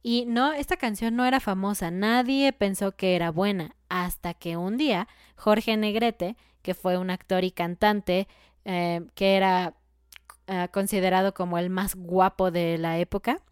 y 0.00 0.26
no, 0.26 0.52
esta 0.52 0.76
canción 0.76 1.16
no 1.16 1.24
era 1.24 1.40
famosa, 1.40 1.90
nadie 1.90 2.52
pensó 2.52 2.92
que 2.92 3.16
era 3.16 3.32
buena, 3.32 3.74
hasta 3.90 4.32
que 4.32 4.56
un 4.56 4.78
día 4.78 5.06
Jorge 5.36 5.76
Negrete, 5.76 6.36
que 6.62 6.72
fue 6.72 6.96
un 6.96 7.10
actor 7.10 7.44
y 7.44 7.50
cantante 7.50 8.26
eh, 8.64 9.02
que 9.14 9.36
era 9.36 9.74
eh, 10.46 10.68
considerado 10.72 11.34
como 11.34 11.58
el 11.58 11.68
más 11.68 11.94
guapo 11.94 12.50
de 12.50 12.78
la 12.78 12.98
época, 12.98 13.42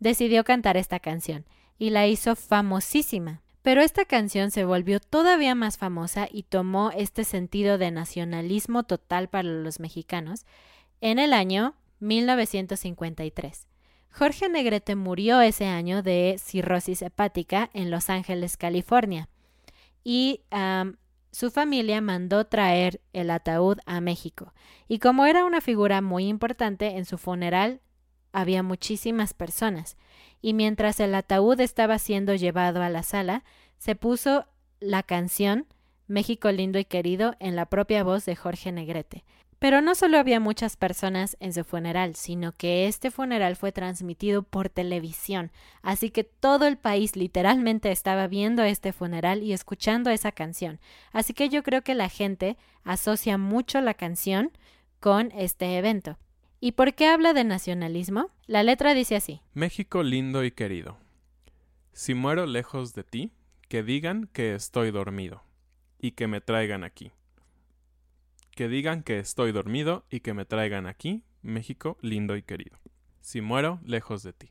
decidió 0.00 0.42
cantar 0.42 0.76
esta 0.76 0.98
canción 0.98 1.44
y 1.78 1.90
la 1.90 2.06
hizo 2.06 2.34
famosísima. 2.34 3.42
Pero 3.62 3.82
esta 3.82 4.04
canción 4.04 4.50
se 4.50 4.64
volvió 4.64 4.98
todavía 4.98 5.54
más 5.54 5.76
famosa 5.78 6.28
y 6.30 6.44
tomó 6.44 6.90
este 6.90 7.24
sentido 7.24 7.76
de 7.76 7.90
nacionalismo 7.90 8.84
total 8.84 9.28
para 9.28 9.48
los 9.48 9.78
mexicanos 9.78 10.46
en 11.00 11.18
el 11.18 11.32
año 11.32 11.74
1953. 12.00 13.66
Jorge 14.10 14.48
Negrete 14.48 14.96
murió 14.96 15.40
ese 15.40 15.66
año 15.66 16.02
de 16.02 16.36
cirrosis 16.42 17.02
hepática 17.02 17.70
en 17.72 17.90
Los 17.90 18.10
Ángeles, 18.10 18.56
California, 18.56 19.28
y 20.04 20.42
su 21.30 21.50
familia 21.50 22.00
mandó 22.00 22.46
traer 22.46 23.00
el 23.12 23.30
ataúd 23.30 23.78
a 23.86 24.00
México. 24.00 24.54
Y 24.88 24.98
como 24.98 25.26
era 25.26 25.44
una 25.44 25.60
figura 25.60 26.00
muy 26.00 26.26
importante, 26.26 26.96
en 26.96 27.04
su 27.04 27.18
funeral 27.18 27.80
había 28.32 28.62
muchísimas 28.62 29.34
personas. 29.34 29.96
Y 30.40 30.54
mientras 30.54 31.00
el 31.00 31.14
ataúd 31.14 31.60
estaba 31.60 31.98
siendo 31.98 32.34
llevado 32.34 32.82
a 32.82 32.88
la 32.88 33.02
sala, 33.02 33.44
se 33.78 33.94
puso 33.94 34.46
la 34.80 35.02
canción 35.02 35.66
México 36.06 36.50
lindo 36.50 36.78
y 36.78 36.84
querido 36.84 37.34
en 37.38 37.54
la 37.54 37.66
propia 37.66 38.02
voz 38.02 38.24
de 38.24 38.34
Jorge 38.34 38.72
Negrete. 38.72 39.24
Pero 39.58 39.80
no 39.80 39.96
solo 39.96 40.18
había 40.18 40.38
muchas 40.38 40.76
personas 40.76 41.36
en 41.40 41.52
su 41.52 41.64
funeral, 41.64 42.14
sino 42.14 42.52
que 42.52 42.86
este 42.86 43.10
funeral 43.10 43.56
fue 43.56 43.72
transmitido 43.72 44.44
por 44.44 44.68
televisión, 44.68 45.50
así 45.82 46.10
que 46.10 46.22
todo 46.22 46.68
el 46.68 46.78
país 46.78 47.16
literalmente 47.16 47.90
estaba 47.90 48.28
viendo 48.28 48.62
este 48.62 48.92
funeral 48.92 49.42
y 49.42 49.52
escuchando 49.52 50.10
esa 50.10 50.30
canción. 50.30 50.78
Así 51.12 51.34
que 51.34 51.48
yo 51.48 51.64
creo 51.64 51.82
que 51.82 51.96
la 51.96 52.08
gente 52.08 52.56
asocia 52.84 53.36
mucho 53.36 53.80
la 53.80 53.94
canción 53.94 54.52
con 55.00 55.32
este 55.32 55.76
evento. 55.76 56.18
¿Y 56.60 56.72
por 56.72 56.94
qué 56.94 57.06
habla 57.06 57.32
de 57.34 57.44
nacionalismo? 57.44 58.30
La 58.46 58.62
letra 58.62 58.94
dice 58.94 59.16
así. 59.16 59.40
México 59.54 60.02
lindo 60.02 60.44
y 60.44 60.52
querido. 60.52 60.98
Si 61.92 62.14
muero 62.14 62.46
lejos 62.46 62.94
de 62.94 63.02
ti, 63.02 63.32
que 63.68 63.82
digan 63.82 64.28
que 64.32 64.54
estoy 64.54 64.92
dormido 64.92 65.42
y 65.98 66.12
que 66.12 66.28
me 66.28 66.40
traigan 66.40 66.84
aquí 66.84 67.12
que 68.58 68.68
digan 68.68 69.04
que 69.04 69.20
estoy 69.20 69.52
dormido 69.52 70.04
y 70.10 70.18
que 70.18 70.34
me 70.34 70.44
traigan 70.44 70.88
aquí, 70.88 71.22
México 71.42 71.96
lindo 72.00 72.36
y 72.36 72.42
querido. 72.42 72.76
Si 73.20 73.40
muero 73.40 73.78
lejos 73.84 74.24
de 74.24 74.32
ti. 74.32 74.50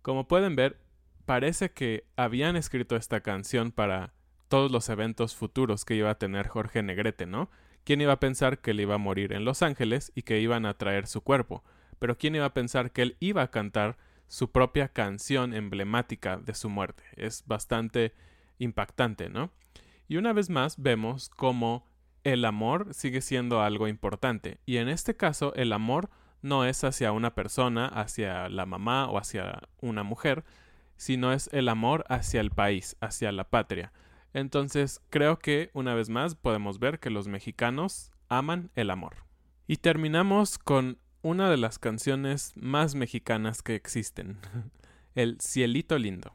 Como 0.00 0.28
pueden 0.28 0.54
ver, 0.54 0.78
parece 1.24 1.72
que 1.72 2.06
habían 2.14 2.54
escrito 2.54 2.94
esta 2.94 3.22
canción 3.22 3.72
para 3.72 4.14
todos 4.46 4.70
los 4.70 4.88
eventos 4.90 5.34
futuros 5.34 5.84
que 5.84 5.96
iba 5.96 6.08
a 6.08 6.18
tener 6.18 6.46
Jorge 6.46 6.84
Negrete, 6.84 7.26
¿no? 7.26 7.50
¿Quién 7.82 8.00
iba 8.00 8.12
a 8.12 8.20
pensar 8.20 8.60
que 8.60 8.70
él 8.70 8.78
iba 8.78 8.94
a 8.94 8.98
morir 8.98 9.32
en 9.32 9.44
Los 9.44 9.60
Ángeles 9.60 10.12
y 10.14 10.22
que 10.22 10.38
iban 10.38 10.64
a 10.64 10.74
traer 10.74 11.08
su 11.08 11.20
cuerpo? 11.20 11.64
Pero 11.98 12.16
¿quién 12.16 12.36
iba 12.36 12.44
a 12.44 12.54
pensar 12.54 12.92
que 12.92 13.02
él 13.02 13.16
iba 13.18 13.42
a 13.42 13.50
cantar 13.50 13.96
su 14.28 14.52
propia 14.52 14.86
canción 14.86 15.52
emblemática 15.52 16.36
de 16.36 16.54
su 16.54 16.68
muerte? 16.68 17.02
Es 17.16 17.42
bastante 17.44 18.14
impactante, 18.60 19.30
¿no? 19.30 19.50
Y 20.06 20.16
una 20.16 20.32
vez 20.32 20.48
más 20.48 20.80
vemos 20.80 21.28
cómo 21.28 21.88
el 22.26 22.44
amor 22.44 22.92
sigue 22.92 23.20
siendo 23.20 23.62
algo 23.62 23.86
importante. 23.86 24.58
Y 24.66 24.78
en 24.78 24.88
este 24.88 25.16
caso, 25.16 25.54
el 25.54 25.72
amor 25.72 26.10
no 26.42 26.64
es 26.64 26.82
hacia 26.82 27.12
una 27.12 27.36
persona, 27.36 27.86
hacia 27.86 28.48
la 28.48 28.66
mamá 28.66 29.08
o 29.08 29.18
hacia 29.18 29.62
una 29.80 30.02
mujer, 30.02 30.44
sino 30.96 31.32
es 31.32 31.48
el 31.52 31.68
amor 31.68 32.04
hacia 32.08 32.40
el 32.40 32.50
país, 32.50 32.96
hacia 33.00 33.30
la 33.30 33.44
patria. 33.44 33.92
Entonces, 34.34 35.00
creo 35.08 35.38
que 35.38 35.70
una 35.72 35.94
vez 35.94 36.08
más 36.08 36.34
podemos 36.34 36.80
ver 36.80 36.98
que 36.98 37.10
los 37.10 37.28
mexicanos 37.28 38.10
aman 38.28 38.70
el 38.74 38.90
amor. 38.90 39.18
Y 39.68 39.76
terminamos 39.76 40.58
con 40.58 40.98
una 41.22 41.48
de 41.48 41.58
las 41.58 41.78
canciones 41.78 42.54
más 42.56 42.96
mexicanas 42.96 43.62
que 43.62 43.76
existen, 43.76 44.38
el 45.14 45.38
Cielito 45.40 45.96
Lindo. 45.96 46.34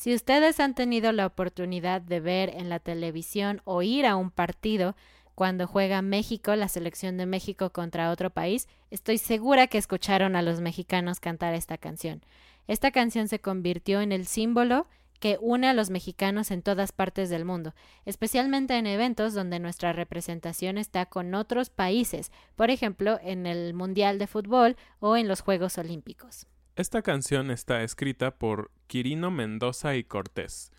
Si 0.00 0.14
ustedes 0.14 0.60
han 0.60 0.74
tenido 0.74 1.12
la 1.12 1.26
oportunidad 1.26 2.00
de 2.00 2.20
ver 2.20 2.48
en 2.56 2.70
la 2.70 2.78
televisión 2.78 3.60
o 3.66 3.82
ir 3.82 4.06
a 4.06 4.16
un 4.16 4.30
partido 4.30 4.96
cuando 5.34 5.66
juega 5.66 6.00
México, 6.00 6.56
la 6.56 6.68
selección 6.68 7.18
de 7.18 7.26
México 7.26 7.68
contra 7.68 8.10
otro 8.10 8.30
país, 8.30 8.66
estoy 8.90 9.18
segura 9.18 9.66
que 9.66 9.76
escucharon 9.76 10.36
a 10.36 10.42
los 10.42 10.62
mexicanos 10.62 11.20
cantar 11.20 11.52
esta 11.52 11.76
canción. 11.76 12.22
Esta 12.66 12.92
canción 12.92 13.28
se 13.28 13.40
convirtió 13.40 14.00
en 14.00 14.12
el 14.12 14.24
símbolo 14.24 14.86
que 15.18 15.36
une 15.38 15.68
a 15.68 15.74
los 15.74 15.90
mexicanos 15.90 16.50
en 16.50 16.62
todas 16.62 16.92
partes 16.92 17.28
del 17.28 17.44
mundo, 17.44 17.74
especialmente 18.06 18.78
en 18.78 18.86
eventos 18.86 19.34
donde 19.34 19.58
nuestra 19.58 19.92
representación 19.92 20.78
está 20.78 21.04
con 21.04 21.34
otros 21.34 21.68
países, 21.68 22.32
por 22.56 22.70
ejemplo, 22.70 23.20
en 23.22 23.44
el 23.44 23.74
Mundial 23.74 24.18
de 24.18 24.28
Fútbol 24.28 24.78
o 24.98 25.18
en 25.18 25.28
los 25.28 25.42
Juegos 25.42 25.76
Olímpicos. 25.76 26.46
Esta 26.80 27.02
canción 27.02 27.50
está 27.50 27.82
escrita 27.82 28.38
por 28.38 28.70
Quirino 28.86 29.30
Mendoza 29.30 29.96
y 29.96 30.04
Cortés, 30.04 30.72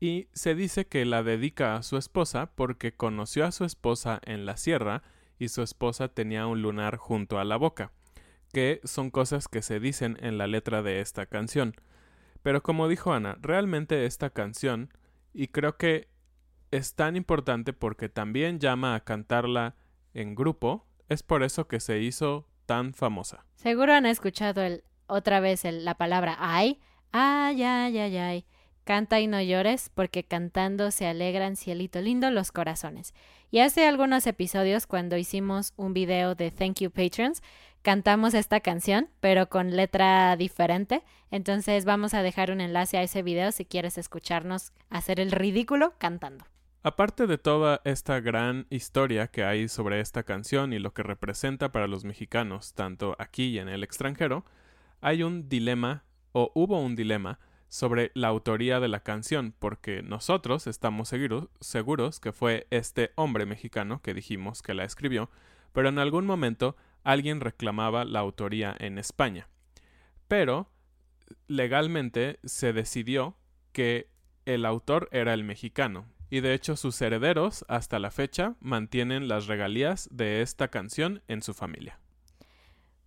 y 0.00 0.28
se 0.32 0.54
dice 0.54 0.86
que 0.86 1.04
la 1.04 1.22
dedica 1.22 1.76
a 1.76 1.82
su 1.82 1.98
esposa 1.98 2.52
porque 2.54 2.96
conoció 2.96 3.44
a 3.44 3.52
su 3.52 3.66
esposa 3.66 4.22
en 4.24 4.46
la 4.46 4.56
sierra 4.56 5.02
y 5.38 5.48
su 5.48 5.60
esposa 5.60 6.08
tenía 6.08 6.46
un 6.46 6.62
lunar 6.62 6.96
junto 6.96 7.38
a 7.38 7.44
la 7.44 7.58
boca, 7.58 7.92
que 8.54 8.80
son 8.84 9.10
cosas 9.10 9.46
que 9.46 9.60
se 9.60 9.80
dicen 9.80 10.16
en 10.22 10.38
la 10.38 10.46
letra 10.46 10.82
de 10.82 11.02
esta 11.02 11.26
canción. 11.26 11.74
Pero 12.42 12.62
como 12.62 12.88
dijo 12.88 13.12
Ana, 13.12 13.36
realmente 13.42 14.06
esta 14.06 14.30
canción, 14.30 14.94
y 15.34 15.48
creo 15.48 15.76
que 15.76 16.08
es 16.70 16.94
tan 16.94 17.16
importante 17.16 17.74
porque 17.74 18.08
también 18.08 18.60
llama 18.60 18.94
a 18.94 19.04
cantarla 19.04 19.76
en 20.14 20.36
grupo, 20.36 20.86
es 21.10 21.22
por 21.22 21.42
eso 21.42 21.68
que 21.68 21.80
se 21.80 22.00
hizo 22.00 22.48
tan 22.64 22.94
famosa. 22.94 23.44
Seguro 23.56 23.92
han 23.92 24.06
escuchado 24.06 24.62
el, 24.62 24.84
otra 25.06 25.40
vez 25.40 25.64
la 25.64 25.94
palabra 25.94 26.36
ay, 26.38 26.80
ay, 27.12 27.62
ay, 27.62 27.98
ay, 27.98 28.16
ay. 28.16 28.44
Canta 28.84 29.18
y 29.18 29.26
no 29.26 29.40
llores, 29.40 29.90
porque 29.94 30.24
cantando 30.24 30.90
se 30.90 31.06
alegran 31.06 31.56
cielito 31.56 32.02
lindo 32.02 32.30
los 32.30 32.52
corazones. 32.52 33.14
Y 33.50 33.60
hace 33.60 33.86
algunos 33.86 34.26
episodios, 34.26 34.86
cuando 34.86 35.16
hicimos 35.16 35.72
un 35.76 35.94
video 35.94 36.34
de 36.34 36.50
Thank 36.50 36.80
You 36.80 36.90
Patrons, 36.90 37.42
cantamos 37.80 38.34
esta 38.34 38.60
canción, 38.60 39.08
pero 39.20 39.48
con 39.48 39.76
letra 39.76 40.36
diferente. 40.36 41.02
Entonces 41.30 41.84
vamos 41.84 42.12
a 42.12 42.22
dejar 42.22 42.50
un 42.50 42.60
enlace 42.60 42.98
a 42.98 43.02
ese 43.02 43.22
video 43.22 43.52
si 43.52 43.64
quieres 43.64 43.96
escucharnos 43.96 44.72
hacer 44.90 45.18
el 45.20 45.30
ridículo 45.30 45.94
cantando. 45.98 46.44
Aparte 46.82 47.26
de 47.26 47.38
toda 47.38 47.80
esta 47.84 48.20
gran 48.20 48.66
historia 48.68 49.28
que 49.28 49.44
hay 49.44 49.68
sobre 49.68 50.00
esta 50.00 50.24
canción 50.24 50.74
y 50.74 50.78
lo 50.78 50.92
que 50.92 51.02
representa 51.02 51.72
para 51.72 51.86
los 51.86 52.04
mexicanos, 52.04 52.74
tanto 52.74 53.16
aquí 53.18 53.44
y 53.50 53.58
en 53.58 53.70
el 53.70 53.82
extranjero, 53.82 54.44
hay 55.04 55.22
un 55.22 55.50
dilema, 55.50 56.02
o 56.32 56.50
hubo 56.54 56.80
un 56.80 56.96
dilema, 56.96 57.38
sobre 57.68 58.10
la 58.14 58.28
autoría 58.28 58.80
de 58.80 58.88
la 58.88 59.00
canción, 59.00 59.54
porque 59.58 60.02
nosotros 60.02 60.66
estamos 60.66 61.12
seguros 61.60 62.20
que 62.20 62.32
fue 62.32 62.66
este 62.70 63.12
hombre 63.14 63.44
mexicano 63.44 64.00
que 64.00 64.14
dijimos 64.14 64.62
que 64.62 64.72
la 64.72 64.84
escribió, 64.84 65.28
pero 65.72 65.90
en 65.90 65.98
algún 65.98 66.24
momento 66.24 66.74
alguien 67.02 67.40
reclamaba 67.40 68.06
la 68.06 68.20
autoría 68.20 68.74
en 68.78 68.96
España. 68.96 69.48
Pero 70.26 70.70
legalmente 71.48 72.40
se 72.42 72.72
decidió 72.72 73.36
que 73.72 74.08
el 74.46 74.64
autor 74.64 75.10
era 75.12 75.34
el 75.34 75.44
mexicano, 75.44 76.06
y 76.30 76.40
de 76.40 76.54
hecho 76.54 76.76
sus 76.76 76.98
herederos 77.02 77.66
hasta 77.68 77.98
la 77.98 78.10
fecha 78.10 78.56
mantienen 78.60 79.28
las 79.28 79.48
regalías 79.48 80.08
de 80.10 80.40
esta 80.40 80.68
canción 80.68 81.22
en 81.28 81.42
su 81.42 81.52
familia. 81.52 82.00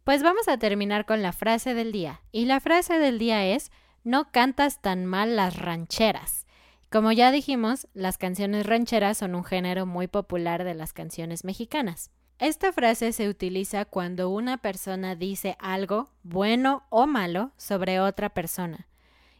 Pues 0.07 0.23
vamos 0.23 0.47
a 0.47 0.57
terminar 0.57 1.05
con 1.05 1.21
la 1.21 1.33
frase 1.33 1.73
del 1.73 1.91
día, 1.91 2.21
y 2.31 2.45
la 2.45 2.61
frase 2.61 2.97
del 2.97 3.19
día 3.19 3.45
es 3.45 3.73
no 4.05 4.31
cantas 4.31 4.81
tan 4.81 5.05
mal 5.05 5.35
las 5.35 5.57
rancheras. 5.57 6.45
Como 6.89 7.11
ya 7.11 7.29
dijimos, 7.29 7.89
las 7.93 8.17
canciones 8.17 8.65
rancheras 8.65 9.17
son 9.17 9.35
un 9.35 9.43
género 9.43 9.85
muy 9.85 10.07
popular 10.07 10.63
de 10.63 10.75
las 10.75 10.93
canciones 10.93 11.43
mexicanas. 11.43 12.09
Esta 12.39 12.71
frase 12.71 13.11
se 13.11 13.27
utiliza 13.27 13.83
cuando 13.83 14.29
una 14.29 14.59
persona 14.59 15.15
dice 15.15 15.57
algo, 15.59 16.09
bueno 16.23 16.85
o 16.89 17.05
malo, 17.05 17.51
sobre 17.57 17.99
otra 17.99 18.29
persona. 18.29 18.87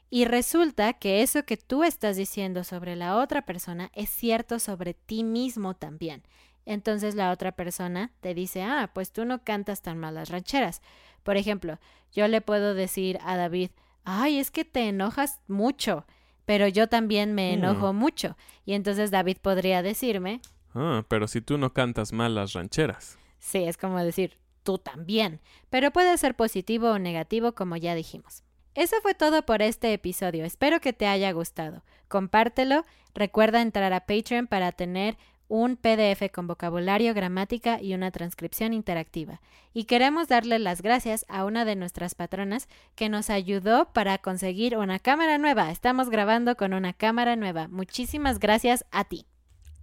Y 0.10 0.26
resulta 0.26 0.92
que 0.92 1.22
eso 1.22 1.46
que 1.46 1.56
tú 1.56 1.86
estás 1.86 2.18
diciendo 2.18 2.66
sobre 2.66 2.98
la 2.98 3.16
otra 3.16 3.44
persona 3.44 3.90
es 3.94 4.10
cierto 4.10 4.60
sobre 4.60 4.94
ti 4.94 5.24
mismo 5.24 5.76
también. 5.76 6.24
Entonces 6.68 7.16
la 7.16 7.32
otra 7.32 7.54
persona 7.54 8.12
te 8.20 8.34
dice, 8.34 8.62
ah, 8.62 8.92
pues 8.94 9.14
tú 9.14 9.24
no 9.24 9.42
cantas 9.44 9.82
tan 9.82 9.98
mal 9.98 10.16
las 10.16 10.30
rancheras. 10.30 10.82
Por 11.24 11.38
ejemplo, 11.38 11.80
yo 12.12 12.28
le 12.28 12.42
puedo 12.42 12.74
decir 12.74 13.20
a 13.24 13.38
David, 13.38 13.72
ay, 14.04 14.38
es 14.38 14.52
que 14.52 14.66
te 14.66 14.90
enojas 14.90 15.40
mucho, 15.48 16.06
pero 16.46 16.68
yo 16.68 16.88
también 16.88 17.34
me 17.34 17.52
mm. 17.52 17.54
enojo 17.54 17.94
mucho. 17.94 18.36
Y 18.66 18.74
entonces 18.74 19.12
David 19.12 19.38
podría 19.42 19.82
decirme, 19.82 20.42
ah, 20.76 21.06
pero 21.08 21.30
si 21.30 21.40
tú 21.40 21.58
no 21.58 21.72
cantas 21.72 22.12
mal 22.12 22.36
las 22.36 22.52
rancheras. 22.52 23.18
Sí, 23.40 23.64
es 23.64 23.78
como 23.78 24.04
decir, 24.04 24.38
tú 24.64 24.78
también, 24.78 25.40
pero 25.70 25.92
puede 25.92 26.18
ser 26.18 26.36
positivo 26.36 26.92
o 26.92 27.00
negativo 27.00 27.54
como 27.54 27.78
ya 27.78 27.96
dijimos. 27.96 28.44
Eso 28.76 28.98
fue 29.02 29.16
todo 29.16 29.46
por 29.46 29.62
este 29.62 29.94
episodio. 29.94 30.44
Espero 30.44 30.82
que 30.82 30.92
te 30.92 31.08
haya 31.08 31.32
gustado. 31.32 31.84
Compártelo. 32.10 32.86
Recuerda 33.16 33.62
entrar 33.62 33.94
a 33.94 34.02
Patreon 34.02 34.48
para 34.48 34.72
tener 34.74 35.18
un 35.48 35.78
PDF 35.78 36.32
con 36.32 36.48
vocabulario, 36.48 37.14
gramática 37.14 37.82
y 37.82 37.94
una 37.94 38.12
transcripción 38.12 38.74
interactiva. 38.74 39.42
Y 39.74 39.86
queremos 39.86 40.28
darle 40.28 40.60
las 40.60 40.82
gracias 40.82 41.26
a 41.30 41.46
una 41.46 41.66
de 41.66 41.76
nuestras 41.76 42.16
patronas 42.16 42.68
que 42.96 43.10
nos 43.10 43.30
ayudó 43.30 43.92
para 43.94 44.18
conseguir 44.18 44.78
una 44.78 45.00
cámara 45.00 45.38
nueva. 45.38 45.72
Estamos 45.72 46.10
grabando 46.10 46.56
con 46.56 46.74
una 46.74 46.94
cámara 46.94 47.36
nueva. 47.36 47.68
Muchísimas 47.68 48.40
gracias 48.40 48.86
a 48.92 49.04
ti. 49.06 49.26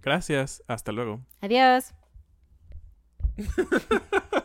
Gracias. 0.01 0.63
Hasta 0.67 0.91
luego. 0.91 1.21
Adiós. 1.41 1.93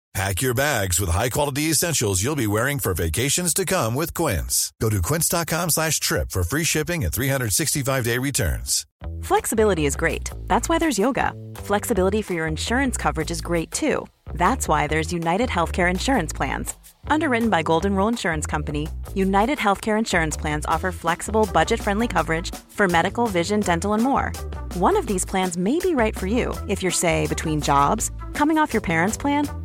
Pack 0.13 0.41
your 0.41 0.53
bags 0.53 0.99
with 0.99 1.09
high-quality 1.09 1.69
essentials 1.69 2.21
you'll 2.21 2.35
be 2.35 2.47
wearing 2.47 2.79
for 2.79 2.93
vacations 2.93 3.53
to 3.53 3.65
come 3.65 3.95
with 3.95 4.13
Quince. 4.13 4.73
Go 4.81 4.89
to 4.89 5.01
quince.com 5.01 5.69
slash 5.69 6.01
trip 6.01 6.31
for 6.31 6.43
free 6.43 6.65
shipping 6.65 7.05
and 7.05 7.13
365-day 7.13 8.17
returns. 8.17 8.85
Flexibility 9.23 9.85
is 9.85 9.95
great. 9.95 10.29
That's 10.47 10.67
why 10.67 10.79
there's 10.79 10.99
yoga. 10.99 11.31
Flexibility 11.55 12.21
for 12.21 12.33
your 12.33 12.45
insurance 12.45 12.97
coverage 12.97 13.31
is 13.31 13.39
great 13.39 13.71
too. 13.71 14.05
That's 14.33 14.67
why 14.67 14.87
there's 14.87 15.13
United 15.13 15.47
Healthcare 15.49 15.89
Insurance 15.89 16.33
Plans. 16.33 16.75
Underwritten 17.07 17.49
by 17.49 17.61
Golden 17.63 17.95
Rule 17.95 18.09
Insurance 18.09 18.45
Company, 18.45 18.89
United 19.15 19.59
Healthcare 19.59 19.97
Insurance 19.97 20.35
Plans 20.35 20.65
offer 20.65 20.91
flexible, 20.91 21.47
budget-friendly 21.53 22.09
coverage 22.09 22.53
for 22.69 22.87
medical, 22.89 23.27
vision, 23.27 23.61
dental, 23.61 23.93
and 23.93 24.03
more. 24.03 24.33
One 24.73 24.97
of 24.97 25.07
these 25.07 25.25
plans 25.25 25.55
may 25.55 25.79
be 25.79 25.95
right 25.95 26.17
for 26.17 26.27
you 26.27 26.53
if 26.67 26.83
you're, 26.83 26.91
say, 26.91 27.27
between 27.27 27.61
jobs, 27.61 28.11
coming 28.33 28.57
off 28.57 28.73
your 28.73 28.81
parents' 28.81 29.17
plan, 29.17 29.47